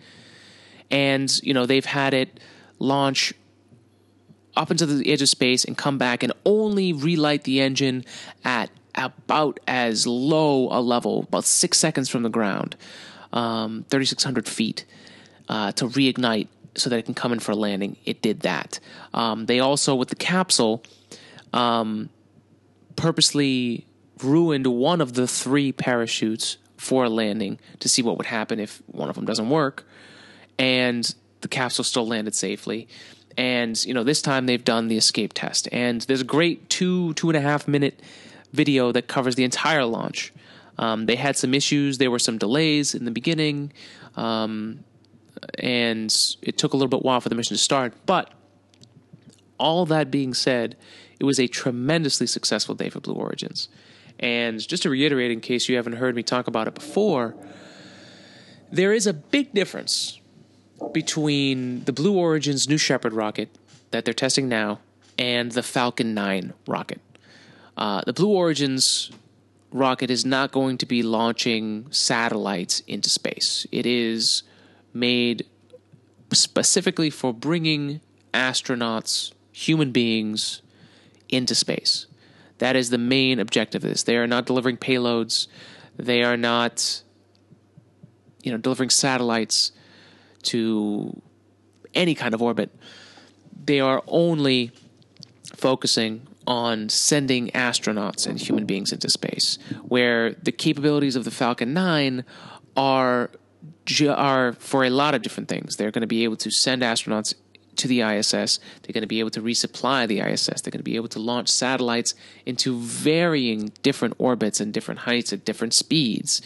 [0.91, 2.41] and you know they've had it
[2.79, 3.35] launch
[4.57, 8.05] up into the edge of space and come back and only relight the engine
[8.45, 12.77] at about as low a level, about six seconds from the ground,
[13.33, 14.85] um, 3,600 feet,
[15.49, 17.97] uh, to reignite so that it can come in for a landing.
[18.05, 18.81] It did that.
[19.15, 20.83] Um, they also, with the capsule,
[21.53, 22.11] um,
[22.99, 23.87] purposely
[24.23, 28.83] ruined one of the three parachutes for a landing to see what would happen if
[28.87, 29.87] one of them doesn't work.
[30.59, 32.89] And the capsule still landed safely.
[33.37, 35.69] And, you know, this time they've done the escape test.
[35.71, 38.01] And there's a great two, two and a half minute
[38.53, 40.33] video that covers the entire launch.
[40.77, 41.99] Um, they had some issues.
[41.99, 43.73] There were some delays in the beginning.
[44.17, 44.85] Um,
[45.57, 47.95] and it took a little bit while for the mission to start.
[48.07, 48.33] But
[49.57, 50.77] all that being said,
[51.19, 53.69] it was a tremendously successful day for Blue Origins.
[54.21, 57.35] And just to reiterate, in case you haven't heard me talk about it before,
[58.71, 60.21] there is a big difference
[60.93, 63.49] between the Blue Origin's New Shepard rocket
[63.91, 64.81] that they're testing now
[65.19, 67.01] and the Falcon 9 rocket.
[67.77, 69.11] Uh, the Blue Origins
[69.73, 73.67] rocket is not going to be launching satellites into space.
[73.71, 74.43] It is
[74.93, 75.47] made
[76.33, 78.01] specifically for bringing
[78.33, 80.63] astronauts, human beings,
[81.29, 82.07] into space.
[82.59, 84.03] That is the main objective of this.
[84.03, 85.47] They are not delivering payloads.
[85.97, 87.03] They are not,
[88.43, 89.73] you know, delivering satellites
[90.43, 91.21] to
[91.95, 92.75] any kind of orbit.
[93.65, 94.73] They are only
[95.57, 101.75] focusing on sending astronauts and human beings into space, where the capabilities of the Falcon
[101.75, 102.25] 9
[102.77, 103.31] are
[104.09, 105.77] are for a lot of different things.
[105.77, 107.35] They're going to be able to send astronauts
[107.79, 108.61] to the ISS.
[108.83, 110.61] They're going to be able to resupply the ISS.
[110.61, 112.15] They're going to be able to launch satellites
[112.47, 116.43] into varying different orbits and different heights at different speeds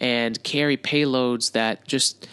[0.00, 2.28] and carry payloads that just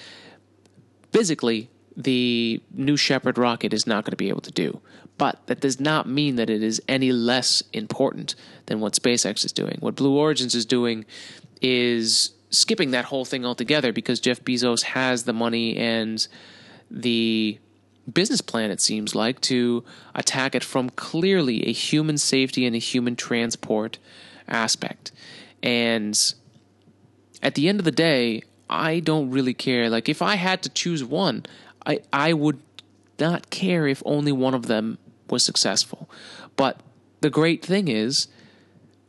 [1.11, 4.81] physically the New Shepard rocket is not going to be able to do.
[5.17, 9.53] But that does not mean that it is any less important than what SpaceX is
[9.53, 9.77] doing.
[9.79, 11.05] What Blue Origins is doing
[11.61, 16.27] is skipping that whole thing altogether because Jeff Bezos has the money and
[16.91, 17.59] the
[18.11, 22.79] business plan, it seems like, to attack it from clearly a human safety and a
[22.79, 23.97] human transport
[24.47, 25.11] aspect.
[25.63, 26.33] And
[27.41, 29.89] at the end of the day, I don't really care.
[29.89, 31.45] Like, if I had to choose one,
[31.85, 32.59] I, I would
[33.19, 34.97] not care if only one of them
[35.29, 36.09] was successful.
[36.55, 36.79] But
[37.21, 38.27] the great thing is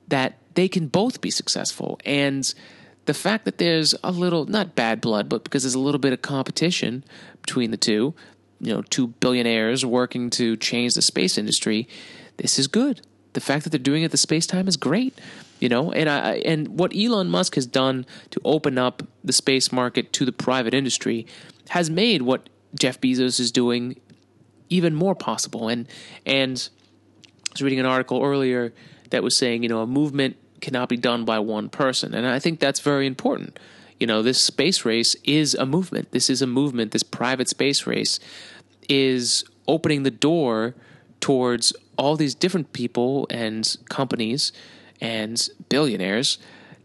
[0.08, 1.98] that they can both be successful.
[2.04, 2.52] And
[3.04, 6.12] the fact that there's a little not bad blood, but because there's a little bit
[6.12, 7.04] of competition
[7.42, 8.14] between the two,
[8.60, 11.88] you know, two billionaires working to change the space industry,
[12.36, 13.02] this is good.
[13.32, 15.18] The fact that they're doing it the space time is great.
[15.60, 19.72] You know, and I and what Elon Musk has done to open up the space
[19.72, 21.26] market to the private industry
[21.70, 23.98] has made what Jeff Bezos is doing
[24.68, 25.68] even more possible.
[25.68, 25.88] And
[26.26, 26.68] and
[27.48, 28.74] I was reading an article earlier
[29.10, 32.14] that was saying, you know, a movement cannot be done by one person.
[32.14, 33.58] And I think that's very important.
[33.98, 36.12] You know, this space race is a movement.
[36.12, 36.92] This is a movement.
[36.92, 38.20] This private space race
[38.88, 40.74] is opening the door
[41.20, 44.52] towards all these different people and companies
[45.00, 46.38] and billionaires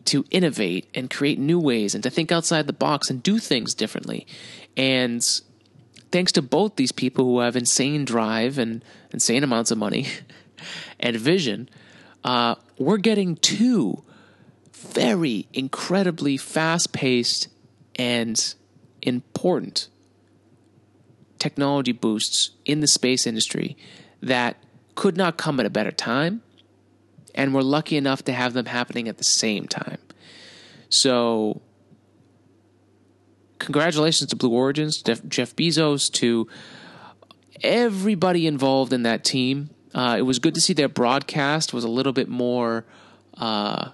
[0.06, 3.74] to innovate and create new ways and to think outside the box and do things
[3.74, 4.26] differently.
[4.76, 5.24] And
[6.12, 10.08] thanks to both these people who have insane drive and insane amounts of money
[11.00, 11.70] and vision,
[12.24, 14.04] uh, we're getting two
[14.82, 17.48] very incredibly fast paced
[17.96, 18.56] and
[19.02, 19.88] important
[21.40, 23.76] technology boosts in the space industry
[24.22, 24.58] that
[24.96, 26.42] could not come at a better time.
[27.34, 29.98] And we're lucky enough to have them happening at the same time.
[30.90, 31.62] So,
[33.58, 36.48] congratulations to Blue Origins, Jeff Bezos, to
[37.64, 41.90] everybody involved in that team Uh, it was good to see their broadcast was a
[41.90, 42.86] little bit more
[43.38, 43.90] uh,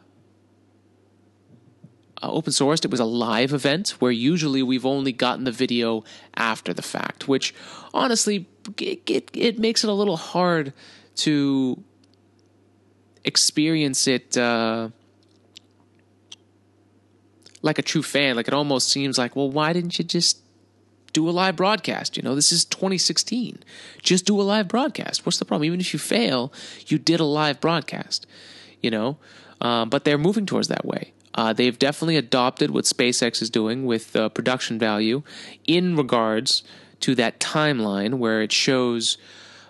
[2.23, 2.85] open sourced.
[2.85, 6.03] It was a live event where usually we've only gotten the video
[6.35, 7.53] after the fact, which
[7.93, 8.47] honestly
[8.79, 10.73] it, it, it makes it a little hard
[11.17, 11.83] to
[13.23, 14.89] experience it uh,
[17.61, 18.35] like a true fan.
[18.35, 20.41] Like it almost seems like, well, why didn't you just
[21.13, 22.17] do a live broadcast?
[22.17, 23.63] You know, this is 2016.
[24.01, 25.25] Just do a live broadcast.
[25.25, 25.65] What's the problem?
[25.65, 26.53] Even if you fail,
[26.87, 28.25] you did a live broadcast.
[28.81, 29.17] You know,
[29.59, 31.13] um, but they're moving towards that way.
[31.37, 35.21] Uh, they've definitely adopted what SpaceX is doing with uh, production value
[35.65, 36.63] in regards
[36.99, 39.17] to that timeline where it shows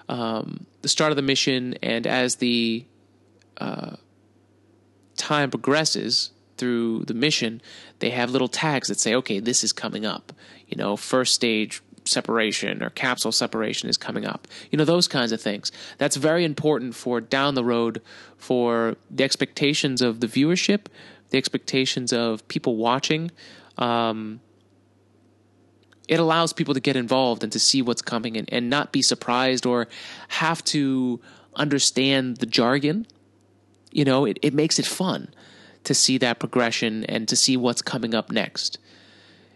[0.08, 2.86] um, the start of the mission, and as the
[3.58, 3.98] uh,
[5.18, 7.62] time progresses through the mission,
[8.00, 10.32] they have little tags that say, okay, this is coming up.
[10.68, 14.48] You know, first stage separation or capsule separation is coming up.
[14.72, 15.72] You know, those kinds of things.
[15.98, 18.02] That's very important for down the road
[18.38, 20.86] for the expectations of the viewership,
[21.30, 23.32] the expectations of people watching.
[23.78, 24.40] Um,
[26.08, 29.02] it allows people to get involved and to see what's coming and, and not be
[29.02, 29.88] surprised or
[30.30, 31.20] have to
[31.56, 33.06] understand the jargon.
[33.92, 35.34] You know, it, it makes it fun
[35.84, 38.78] to see that progression and to see what's coming up next.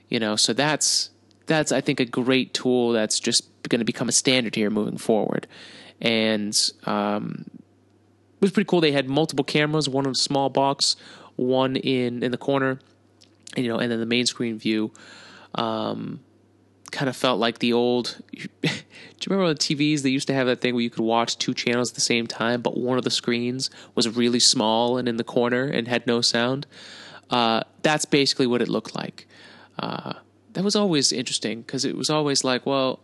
[0.10, 1.10] You know, so that's
[1.46, 4.98] that's I think a great tool that's just going to become a standard here moving
[4.98, 5.48] forward.
[6.02, 8.82] And um, it was pretty cool.
[8.82, 10.96] They had multiple cameras, one in a small box,
[11.42, 12.80] one in in the corner,
[13.56, 14.92] and, you know, and then the main screen view.
[15.56, 16.22] Um,
[16.92, 18.18] kind of felt like the old.
[18.32, 18.70] do you
[19.28, 21.54] remember on the TVs they used to have that thing where you could watch two
[21.54, 25.18] channels at the same time, but one of the screens was really small and in
[25.18, 26.68] the corner and had no sound?
[27.30, 29.28] Uh, that's basically what it looked like.
[29.80, 30.14] Uh,
[30.54, 33.00] that was always interesting because it was always like, well,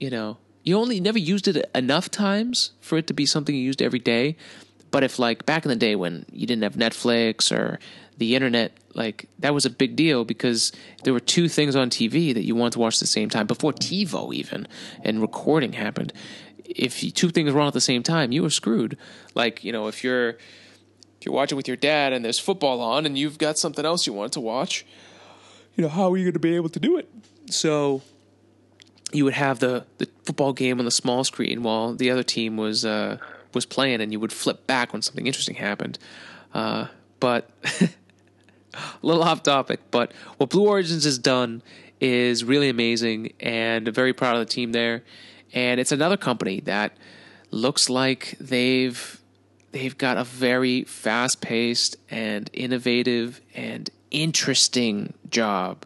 [0.00, 3.60] you know, you only never used it enough times for it to be something you
[3.60, 4.36] used every day.
[4.94, 7.80] But if like back in the day when you didn't have Netflix or
[8.16, 10.70] the internet, like that was a big deal because
[11.02, 13.48] there were two things on TV that you wanted to watch at the same time
[13.48, 14.68] before TiVo even
[15.02, 16.12] and recording happened.
[16.64, 18.96] If two things were on at the same time, you were screwed.
[19.34, 23.04] Like you know, if you're if you're watching with your dad and there's football on
[23.04, 24.86] and you've got something else you want to watch,
[25.74, 27.08] you know, how are you going to be able to do it?
[27.50, 28.02] So
[29.12, 32.56] you would have the, the football game on the small screen while the other team
[32.56, 33.18] was uh,
[33.54, 35.98] was playing, and you would flip back when something interesting happened.
[36.52, 36.86] Uh,
[37.20, 37.50] but
[37.82, 37.88] a
[39.02, 41.62] little off topic, but what Blue Origins has done
[42.00, 45.02] is really amazing, and very proud of the team there.
[45.52, 46.96] And it's another company that
[47.50, 49.20] looks like they've
[49.70, 55.84] they've got a very fast paced and innovative and interesting job.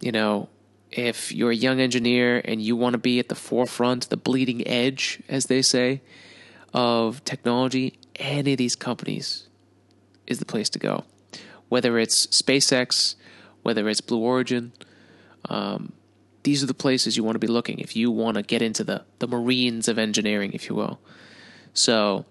[0.00, 0.48] You know,
[0.90, 4.66] if you're a young engineer and you want to be at the forefront, the bleeding
[4.66, 6.00] edge, as they say,
[6.74, 9.48] of technology, any of these companies
[10.26, 11.04] is the place to go.
[11.68, 13.14] Whether it's SpaceX,
[13.62, 14.72] whether it's Blue Origin,
[15.48, 15.92] um,
[16.42, 18.84] these are the places you want to be looking if you want to get into
[18.84, 21.00] the, the marines of engineering, if you will.
[21.72, 22.26] So,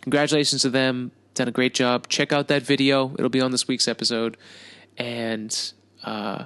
[0.00, 1.12] congratulations to them.
[1.34, 2.08] Done a great job.
[2.08, 3.12] Check out that video.
[3.14, 4.36] It'll be on this week's episode.
[4.96, 6.44] And uh,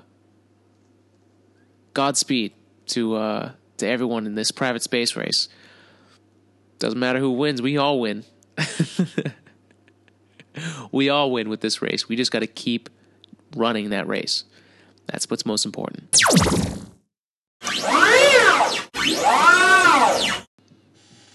[1.94, 2.52] Godspeed
[2.86, 5.48] to uh, to everyone in this private space race.
[6.78, 8.24] Doesn't matter who wins, we all win.
[10.92, 12.08] we all win with this race.
[12.08, 12.88] We just got to keep
[13.56, 14.44] running that race.
[15.06, 16.16] That's what's most important.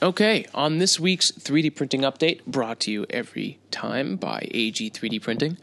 [0.04, 5.22] Okay, on this week's 3D printing update, brought to you every time by AG 3D
[5.22, 5.58] Printing,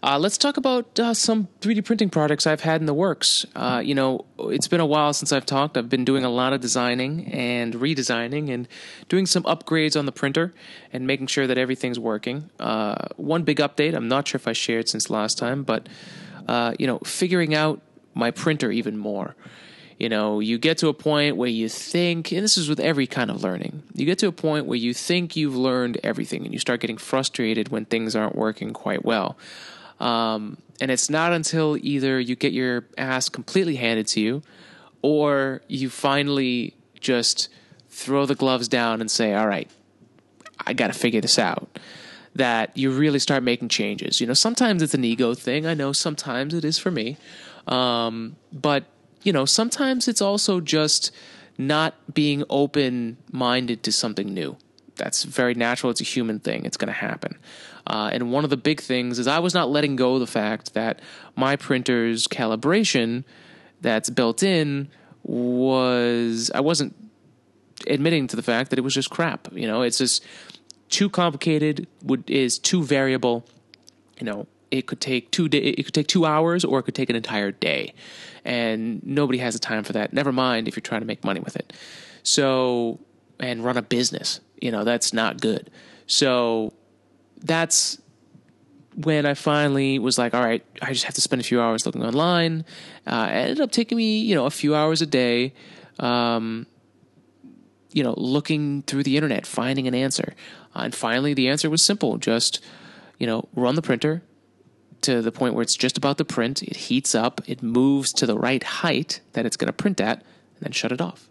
[0.00, 3.44] uh, let's talk about uh, some 3D printing products I've had in the works.
[3.56, 5.76] Uh, you know, it's been a while since I've talked.
[5.76, 8.68] I've been doing a lot of designing and redesigning and
[9.08, 10.54] doing some upgrades on the printer
[10.92, 12.48] and making sure that everything's working.
[12.60, 15.88] Uh, one big update, I'm not sure if I shared since last time, but,
[16.46, 17.80] uh, you know, figuring out
[18.14, 19.34] my printer even more.
[20.00, 23.06] You know, you get to a point where you think, and this is with every
[23.06, 26.54] kind of learning, you get to a point where you think you've learned everything and
[26.54, 29.36] you start getting frustrated when things aren't working quite well.
[30.00, 34.42] Um, and it's not until either you get your ass completely handed to you
[35.02, 37.50] or you finally just
[37.90, 39.70] throw the gloves down and say, all right,
[40.66, 41.78] I got to figure this out.
[42.36, 44.18] That you really start making changes.
[44.18, 45.66] You know, sometimes it's an ego thing.
[45.66, 47.18] I know sometimes it is for me.
[47.66, 48.84] Um, but
[49.22, 51.10] you know, sometimes it's also just
[51.58, 54.56] not being open minded to something new.
[54.96, 55.90] That's very natural.
[55.90, 56.64] It's a human thing.
[56.64, 57.38] It's going to happen.
[57.86, 60.26] Uh, and one of the big things is I was not letting go of the
[60.26, 61.00] fact that
[61.36, 63.24] my printer's calibration
[63.80, 64.88] that's built in
[65.22, 66.94] was, I wasn't
[67.86, 69.48] admitting to the fact that it was just crap.
[69.52, 70.24] You know, it's just
[70.88, 71.86] too complicated.
[72.02, 73.46] Would is too variable.
[74.18, 76.94] You know, it could take two day, it could take two hours, or it could
[76.94, 77.94] take an entire day,
[78.44, 80.12] and nobody has the time for that.
[80.12, 81.72] Never mind if you're trying to make money with it.
[82.22, 83.00] So
[83.38, 85.70] and run a business, you know, that's not good.
[86.06, 86.72] So
[87.42, 88.00] that's
[88.96, 91.86] when I finally was like, all right, I just have to spend a few hours
[91.86, 92.64] looking online.
[93.06, 95.54] Uh, it ended up taking me, you know, a few hours a day,
[95.98, 96.66] um,
[97.92, 100.34] you know, looking through the internet, finding an answer.
[100.74, 102.62] Uh, and finally, the answer was simple just,
[103.18, 104.22] you know, run the printer
[105.02, 106.62] to the point where it's just about to print.
[106.62, 110.18] It heats up, it moves to the right height that it's going to print at,
[110.18, 111.30] and then shut it off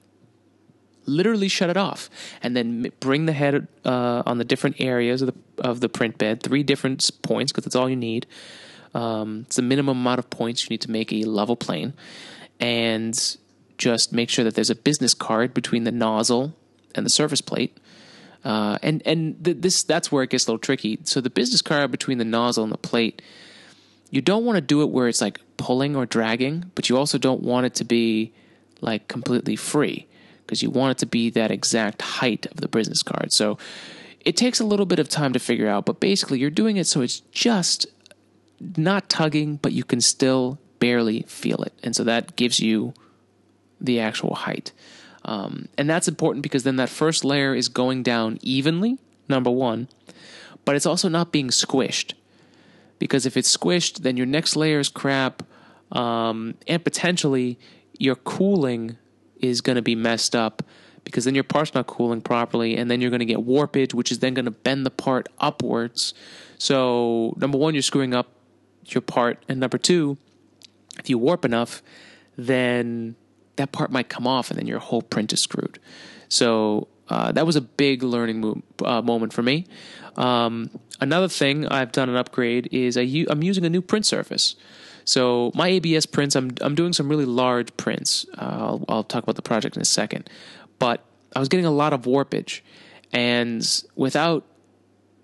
[1.10, 2.10] literally shut it off
[2.42, 6.18] and then bring the head uh, on the different areas of the, of the print
[6.18, 8.28] bed, three different points because that's all you need.
[8.94, 11.94] Um, it's the minimum amount of points you need to make a level plane,
[12.60, 13.38] and
[13.78, 16.56] just make sure that there's a business card between the nozzle
[16.96, 17.78] and the surface plate.
[18.44, 20.98] Uh, and and th- this that's where it gets a little tricky.
[21.04, 23.22] So the business card between the nozzle and the plate,
[24.10, 27.18] you don't want to do it where it's like pulling or dragging, but you also
[27.18, 28.34] don't want it to be
[28.82, 30.08] like completely free
[30.46, 33.32] because you want it to be that exact height of the business card.
[33.32, 33.58] So
[34.22, 36.88] it takes a little bit of time to figure out, but basically you're doing it
[36.88, 37.86] so it's just
[38.78, 41.74] not tugging, but you can still barely feel it.
[41.84, 42.94] And so that gives you
[43.80, 44.72] the actual height.
[45.24, 48.98] Um, and that's important because then that first layer is going down evenly,
[49.28, 49.88] number one,
[50.66, 52.14] but it's also not being squished.
[53.00, 55.44] Because if it's squished, then your next layer is crap,
[55.92, 57.58] um, and potentially
[57.98, 58.98] your cooling
[59.40, 60.64] is going to be messed up
[61.04, 64.12] because then your part's not cooling properly and then you're going to get warpage which
[64.12, 66.14] is then going to bend the part upwards.
[66.58, 68.28] So number one you're screwing up
[68.86, 70.18] your part and number two
[70.98, 71.82] if you warp enough
[72.38, 73.16] then
[73.56, 75.80] that part might come off and then your whole print is screwed.
[76.30, 79.66] So uh, that was a big learning mo- uh, moment for me
[80.18, 84.56] um, another thing i've done an upgrade is I i'm using a new print surface.
[85.10, 88.28] So my ABS prints, I'm I'm doing some really large prints.
[88.38, 90.30] Uh, I'll, I'll talk about the project in a second,
[90.78, 91.04] but
[91.36, 92.62] I was getting a lot of warpage,
[93.12, 94.46] and without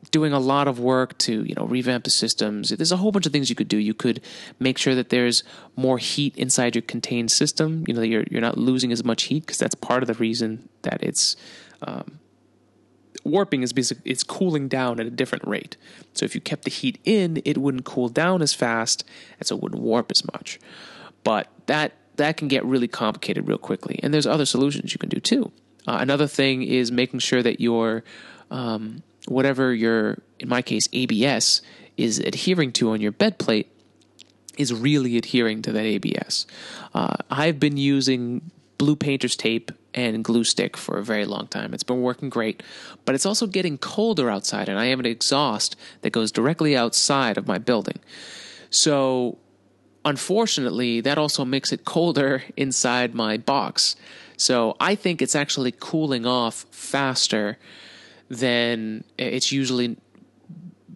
[0.10, 3.26] doing a lot of work to you know revamp the systems there's a whole bunch
[3.26, 3.78] of things you could do.
[3.78, 4.22] You could
[4.60, 5.44] make sure that there's
[5.76, 9.42] more heat inside your contained system you know you're you're not losing as much heat
[9.42, 11.36] because that's part of the reason that it's
[11.84, 12.20] um,
[13.26, 15.76] warping is basically it's cooling down at a different rate.
[16.14, 19.04] So if you kept the heat in, it wouldn't cool down as fast,
[19.40, 20.60] and so it wouldn't warp as much.
[21.24, 25.10] But that that can get really complicated real quickly, and there's other solutions you can
[25.10, 25.52] do too.
[25.88, 28.04] Uh, another thing is making sure that your
[28.52, 31.62] um, whatever your in my case ABS
[31.98, 33.72] is adhering to on your bed plate
[34.58, 36.46] is really adhering to that ABS.
[36.94, 41.74] Uh, I've been using blue painter's tape and glue stick for a very long time.
[41.74, 42.62] It's been working great,
[43.06, 47.38] but it's also getting colder outside, and I have an exhaust that goes directly outside
[47.38, 48.00] of my building.
[48.70, 49.38] So,
[50.04, 53.96] unfortunately, that also makes it colder inside my box.
[54.38, 57.58] So, I think it's actually cooling off faster
[58.30, 59.96] than it's usually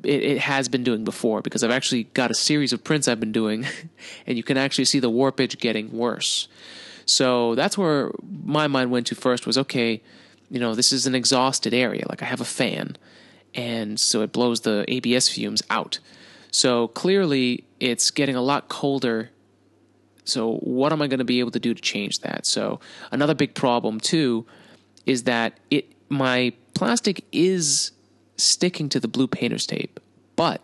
[0.04, 3.32] it, has been doing before because I've actually got a series of prints I've been
[3.32, 3.66] doing,
[4.28, 6.50] and you can actually see the warpage getting worse.
[7.10, 8.12] So that's where
[8.44, 10.04] my mind went to first was okay,
[10.52, 12.06] you know, this is an exhausted area.
[12.08, 12.98] Like I have a fan,
[13.56, 16.00] and so it blows the ABS fumes out.
[16.52, 19.32] So clearly it's getting a lot colder.
[20.24, 22.46] So what am I going to be able to do to change that?
[22.46, 22.80] So
[23.12, 24.46] another big problem too
[25.08, 27.92] is that it my plastic is
[28.38, 30.00] sticking to the blue painter's tape,
[30.36, 30.62] but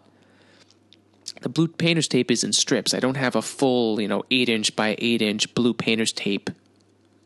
[1.41, 2.93] the blue painter's tape is in strips.
[2.93, 6.49] I don't have a full, you know, eight inch by eight inch blue painter's tape,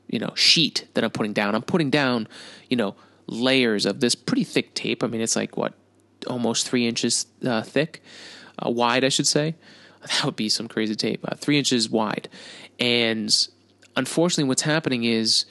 [0.07, 1.55] you know, sheet that I'm putting down.
[1.55, 2.27] I'm putting down,
[2.69, 2.95] you know,
[3.27, 5.03] layers of this pretty thick tape.
[5.03, 5.73] I mean, it's like what,
[6.27, 8.01] almost three inches uh, thick,
[8.65, 9.55] uh, wide, I should say.
[10.01, 12.29] That would be some crazy tape, uh, three inches wide.
[12.79, 13.35] And
[13.97, 15.43] unfortunately, what's happening is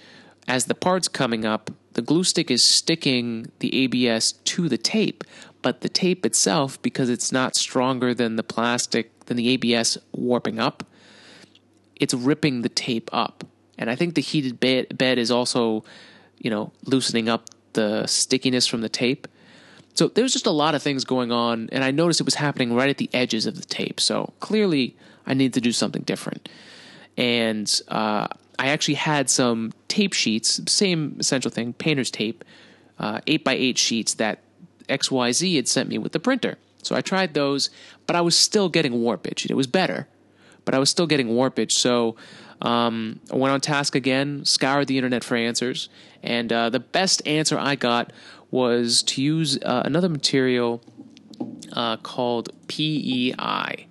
[0.49, 5.23] as the part's coming up, the glue stick is sticking the ABS to the tape,
[5.69, 10.59] but the tape itself, because it's not stronger than the plastic, than the ABS warping
[10.59, 10.83] up,
[11.95, 13.45] it's ripping the tape up.
[13.77, 15.85] And I think the heated bed, bed is also,
[16.39, 19.29] you know, loosening up the stickiness from the tape.
[19.93, 22.75] So there's just a lot of things going on, and I noticed it was happening
[22.75, 24.01] right at the edges of the tape.
[24.01, 24.97] So clearly,
[25.27, 26.49] I need to do something different.
[27.19, 32.43] And uh, I actually had some tape sheets, same essential thing, painter's tape,
[32.99, 34.39] uh, eight by eight sheets that
[34.89, 36.59] XYZ had sent me with the printer.
[36.83, 37.71] So I tried those,
[38.07, 39.51] but I was still getting warpage.
[39.51, 40.09] It was better,
[40.65, 41.73] but I was still getting warpage.
[41.73, 42.17] So
[42.63, 45.89] um, I went on task again, scoured the internet for answers,
[46.23, 48.13] and uh, the best answer I got
[48.51, 50.83] was to use uh, another material
[51.73, 53.87] uh, called PEI,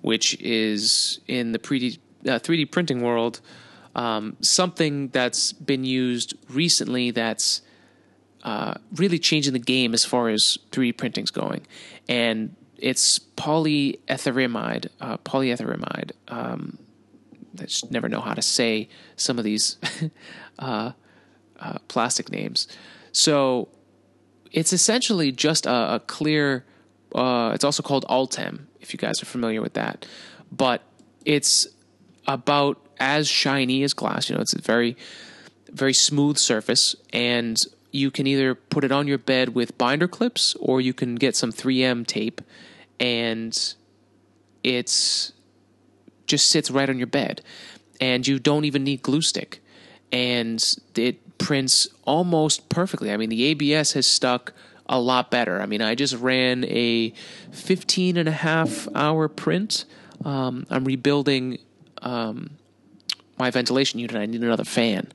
[0.00, 3.40] which is in the 3D, 3D uh, printing world
[3.94, 7.62] um, something that's been used recently that's
[8.42, 11.66] uh, really changing the game as far as 3D printing's going.
[12.08, 16.12] And it's polyethyramide, uh, polyethyramide.
[16.28, 16.78] Um,
[17.58, 19.76] I just never know how to say some of these
[20.58, 20.92] uh,
[21.58, 22.68] uh, plastic names.
[23.12, 23.68] So
[24.52, 26.64] it's essentially just a, a clear.
[27.14, 30.06] Uh, it's also called Ultem, if you guys are familiar with that.
[30.50, 30.82] But
[31.24, 31.66] it's
[32.26, 34.28] about as shiny as glass.
[34.28, 34.96] You know, it's a very,
[35.70, 37.62] very smooth surface, and
[37.92, 41.36] you can either put it on your bed with binder clips, or you can get
[41.36, 42.40] some 3M tape,
[42.98, 43.74] and
[44.62, 45.32] it's
[46.26, 47.42] just sits right on your bed,
[48.00, 49.62] and you don't even need glue stick,
[50.12, 53.10] and it prints almost perfectly.
[53.10, 54.52] I mean, the ABS has stuck
[54.88, 55.60] a lot better.
[55.60, 57.12] I mean, I just ran a
[57.52, 59.84] 15 and a half hour print.
[60.24, 61.58] Um, I'm rebuilding
[62.02, 62.50] um,
[63.38, 64.16] my ventilation unit.
[64.16, 65.10] I need another fan.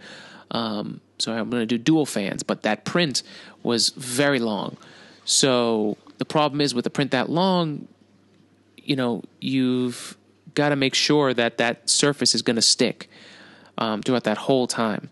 [0.51, 3.23] Um, so I'm going to do dual fans, but that print
[3.63, 4.77] was very long.
[5.23, 7.87] So the problem is with a print that long,
[8.77, 10.17] you know, you've
[10.53, 13.09] got to make sure that that surface is going to stick
[13.77, 15.09] um, throughout that whole time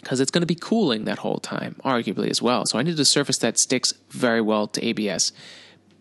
[0.00, 2.64] because it's going to be cooling that whole time, arguably as well.
[2.66, 5.32] So I need a surface that sticks very well to ABS.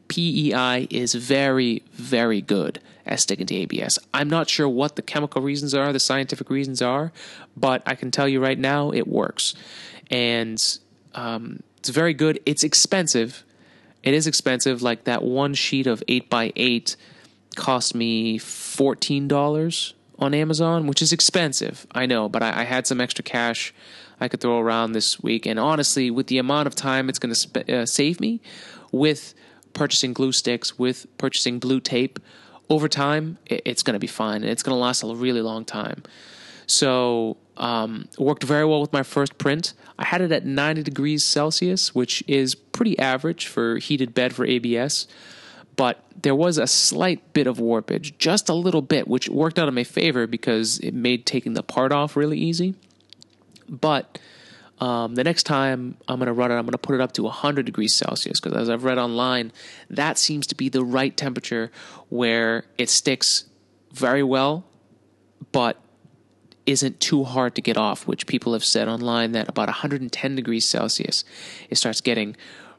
[0.08, 2.80] PEI is very, very good
[3.10, 4.00] at sticking to ABS.
[4.14, 7.12] I'm not sure what the chemical reasons are, the scientific reasons are,
[7.58, 9.56] but I can tell you right now it works.
[10.10, 10.64] And
[11.16, 12.40] um, it's very good.
[12.46, 13.44] It's expensive.
[14.04, 14.82] It is expensive.
[14.82, 16.96] Like that one sheet of 8x8
[17.56, 21.88] cost me $14 on Amazon, which is expensive.
[21.92, 23.74] I know, but I, I had some extra cash
[24.20, 25.46] I could throw around this week.
[25.46, 28.42] And honestly, with the amount of time it's going to sp- uh, save me
[28.92, 29.34] with
[29.74, 32.20] purchasing glue sticks, with purchasing blue tape,
[32.70, 34.44] over time, it's going to be fine.
[34.44, 36.04] And it's going to last a really long time.
[36.68, 39.74] So, um, worked very well with my first print.
[39.98, 44.46] I had it at 90 degrees Celsius, which is pretty average for heated bed for
[44.46, 45.08] ABS.
[45.76, 49.68] But there was a slight bit of warpage, just a little bit, which worked out
[49.68, 52.76] in my favor because it made taking the part off really easy.
[53.68, 54.20] But
[54.80, 57.12] um, the next time I'm going to run it, I'm going to put it up
[57.14, 59.52] to 100 degrees Celsius because, as I've read online,
[59.90, 61.72] that seems to be the right temperature
[62.08, 63.46] where it sticks
[63.92, 64.66] very well,
[65.52, 65.78] but
[66.66, 68.08] isn't too hard to get off.
[68.08, 71.26] Which people have said online that about 110 degrees Celsius,
[71.70, 72.38] it starts getting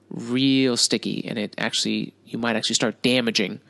[0.09, 3.61] real sticky, and it actually you might actually start damaging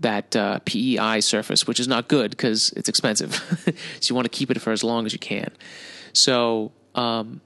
[0.00, 3.34] that uh, PEI surface, which is not good because it's expensive.
[4.00, 5.50] so you want to keep it for as long as you can.
[6.12, 7.40] So um,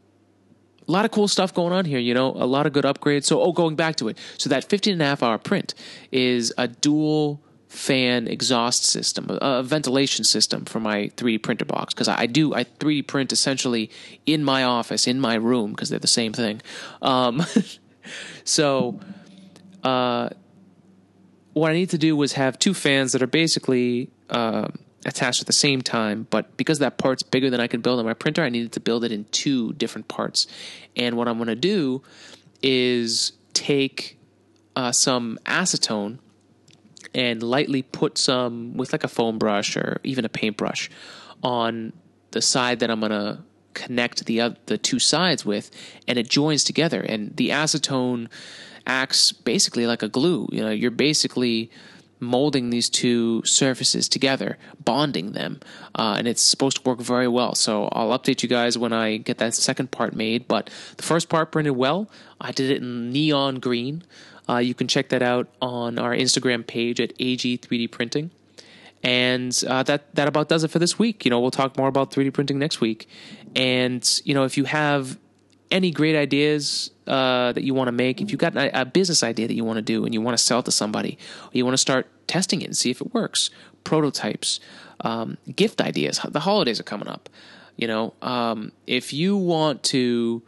[0.91, 3.24] a lot of cool stuff going on here, you know, a lot of good upgrades.
[3.24, 4.18] So, oh, going back to it.
[4.38, 5.72] So, that 15 and a half hour print
[6.11, 11.95] is a dual fan exhaust system, a, ventilation system for my 3D printer box.
[11.95, 13.88] Because I, do, I 3D print essentially
[14.26, 16.61] in my office, in my room, because they're the same thing.
[17.01, 17.47] Um,
[18.45, 18.99] so,
[19.84, 20.30] uh,
[21.53, 24.11] what I need to do was have two fans that are basically.
[24.28, 24.68] Uh,
[25.05, 28.05] attached at the same time, but because that part's bigger than I can build on
[28.05, 30.46] my printer, I needed to build it in two different parts.
[30.96, 32.03] And what I'm going to do
[32.62, 34.18] is take
[34.76, 36.18] uh, some acetone
[37.14, 40.90] and lightly put some with like a foam brush or even a paintbrush
[41.42, 41.92] on
[42.32, 43.40] the side that I'm going to
[43.74, 45.70] connect the uh, the two sides with,
[46.07, 47.01] and it joins together.
[47.01, 48.28] And the acetone
[48.86, 50.48] acts basically like a glue.
[50.53, 51.70] You know, you're basically
[52.21, 55.61] molding these two surfaces together, bonding them,
[55.95, 57.55] uh, and it's supposed to work very well.
[57.55, 60.47] So I'll update you guys when I get that second part made.
[60.47, 62.11] But the first part printed well.
[62.41, 64.05] I did it in neon green.
[64.49, 68.31] Uh, you can check that out on our Instagram page at AG3D Printing.
[69.03, 71.25] And uh, that that about does it for this week.
[71.25, 73.09] You know, we'll talk more about 3D printing next week.
[73.57, 75.18] And you know, if you have
[75.71, 79.23] any great ideas uh, that you want to make, if you've got a, a business
[79.23, 81.51] idea that you want to do and you want to sell it to somebody, or
[81.53, 83.51] you want to start testing it and see if it works,
[83.85, 84.61] prototypes,
[85.01, 86.21] um, gift ideas.
[86.29, 87.29] The holidays are coming up.
[87.77, 90.43] You know, um, if you want to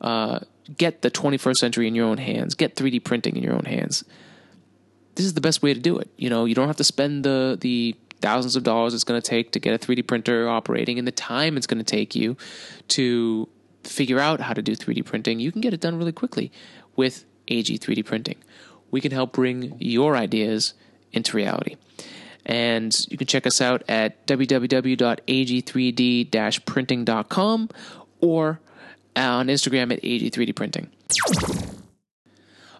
[0.00, 0.40] uh,
[0.76, 4.04] get the 21st century in your own hands, get 3D printing in your own hands,
[5.14, 6.08] this is the best way to do it.
[6.16, 9.26] You know, you don't have to spend the the thousands of dollars it's going to
[9.26, 12.36] take to get a 3D printer operating and the time it's going to take you
[12.86, 13.48] to
[13.84, 16.52] figure out how to do 3D printing, you can get it done really quickly
[16.96, 18.36] with AG 3D printing.
[18.90, 20.74] We can help bring your ideas
[21.12, 21.76] into reality.
[22.46, 27.68] And you can check us out at www.ag3d printing.com
[28.20, 28.60] or
[29.16, 30.88] on Instagram at ag3d printing.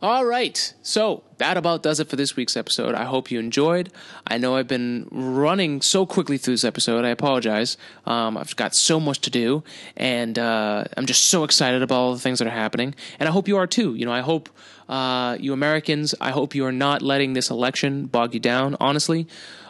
[0.03, 0.73] All right.
[0.81, 2.95] So that about does it for this week's episode.
[2.95, 3.93] I hope you enjoyed.
[4.27, 7.05] I know I've been running so quickly through this episode.
[7.05, 7.77] I apologize.
[8.07, 9.63] Um, I've got so much to do,
[9.99, 12.95] and uh, I'm just so excited about all the things that are happening.
[13.19, 13.95] And I hope you are too.
[13.95, 14.49] You know, I hope
[14.89, 19.27] uh, you Americans, I hope you are not letting this election bog you down, honestly.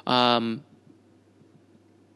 [0.07, 0.63] Um,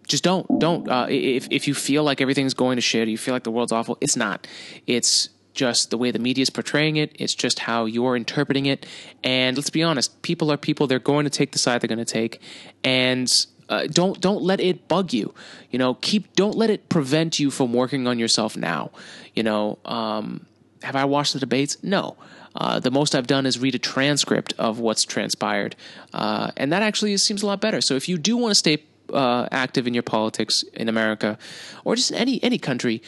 [0.07, 0.89] just don't, don't.
[0.89, 3.73] Uh, if if you feel like everything's going to shit, you feel like the world's
[3.73, 4.47] awful, it's not.
[4.87, 7.15] It's just the way the media is portraying it.
[7.19, 8.87] It's just how you're interpreting it.
[9.23, 10.87] And let's be honest, people are people.
[10.87, 12.41] They're going to take the side they're going to take,
[12.83, 15.35] and uh, don't don't let it bug you.
[15.71, 18.91] You know, keep don't let it prevent you from working on yourself now.
[19.35, 20.47] You know, um,
[20.83, 21.83] have I watched the debates?
[21.83, 22.17] No.
[22.57, 25.75] Uh, the most I've done is read a transcript of what's transpired,
[26.13, 27.81] uh, and that actually seems a lot better.
[27.81, 31.37] So if you do want to stay uh, active in your politics in America,
[31.85, 33.03] or just in any any country,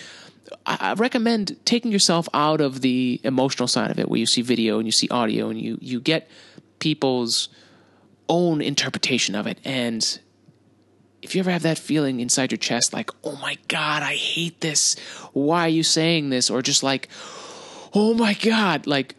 [0.65, 4.79] I recommend taking yourself out of the emotional side of it, where you see video
[4.79, 6.29] and you see audio, and you you get
[6.79, 7.49] people's
[8.29, 9.59] own interpretation of it.
[9.65, 10.19] And
[11.23, 14.61] if you ever have that feeling inside your chest, like, "Oh my God, I hate
[14.61, 14.97] this.
[15.33, 17.09] Why are you saying this?" or just like,
[17.93, 19.17] "Oh my God," like,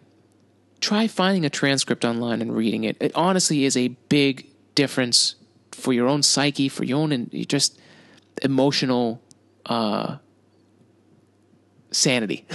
[0.80, 2.98] try finding a transcript online and reading it.
[3.00, 5.36] It honestly is a big difference
[5.72, 7.80] for your own psyche, for your own and just
[8.44, 9.22] emotional.
[9.66, 10.18] Uh,
[11.92, 12.46] sanity.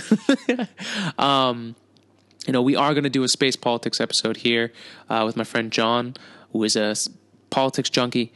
[1.19, 1.75] um,
[2.47, 4.73] you know, we are going to do a space politics episode here
[5.09, 6.15] uh, with my friend John,
[6.53, 6.95] who is a
[7.51, 8.33] politics junkie,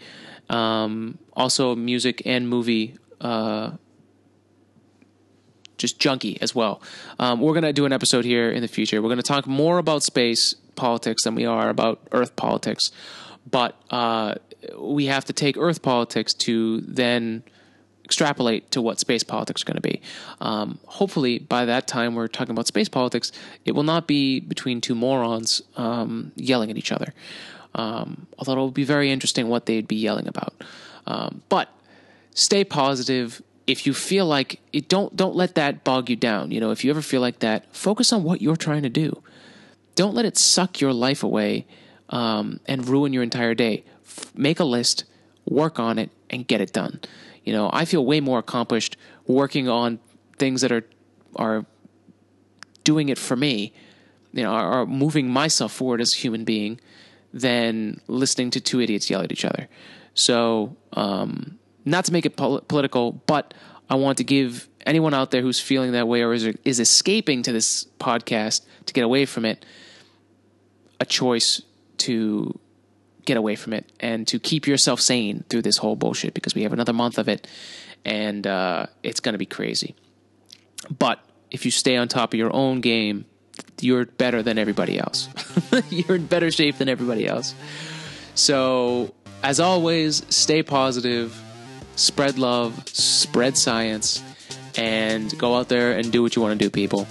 [0.49, 2.97] um, also music and movie.
[3.21, 3.73] Uh,
[5.79, 6.81] just junkie as well.
[7.19, 9.03] Um, we're going to do an episode here in the future.
[9.03, 12.91] We're going to talk more about space politics than we are about Earth politics,
[13.51, 14.37] but uh,
[14.79, 17.43] we have to take Earth politics to then
[18.07, 20.01] extrapolate to what space politics are going to be.
[20.41, 23.33] Um, hopefully, by that time we're talking about space politics,
[23.65, 27.13] it will not be between two morons um, yelling at each other.
[27.75, 30.55] Um, although it will be very interesting what they'd be yelling about.
[31.07, 31.69] Um, but
[32.33, 33.43] stay positive.
[33.67, 36.53] If you feel like it, don't don't let that bog you down.
[36.53, 39.21] You know, if you ever feel like that, focus on what you're trying to do.
[39.97, 41.67] Don't let it suck your life away
[42.09, 43.85] um, and ruin your entire day.
[44.05, 45.05] F- make a list,
[45.45, 47.01] work on it, and get it done.
[47.47, 49.99] You know, I feel way more accomplished working on
[50.39, 50.85] things that are
[51.37, 51.65] are
[52.85, 53.73] doing it for me,
[54.33, 56.81] you know, are, are moving myself forward as a human being
[57.33, 59.69] than listening to two idiots yell at each other.
[60.15, 63.55] So, um, not to make it pol- political, but
[63.89, 67.43] I want to give anyone out there who's feeling that way or is, is escaping
[67.43, 69.65] to this podcast to get away from it
[70.99, 71.61] a choice
[71.99, 72.59] to
[73.27, 76.63] get away from it and to keep yourself sane through this whole bullshit because we
[76.63, 77.47] have another month of it
[78.05, 79.95] and uh, it's going to be crazy.
[80.97, 81.21] But
[81.51, 83.27] if you stay on top of your own game,
[83.81, 85.29] you're better than everybody else.
[85.91, 87.55] you're in better shape than everybody else.
[88.35, 91.39] So, as always, stay positive,
[91.97, 94.23] spread love, spread science,
[94.77, 97.07] and go out there and do what you want to do, people.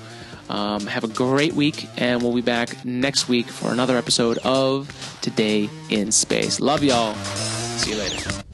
[0.50, 5.18] Um, have a great week, and we'll be back next week for another episode of
[5.22, 6.60] Today in Space.
[6.60, 7.16] Love y'all.
[7.16, 8.45] See you later.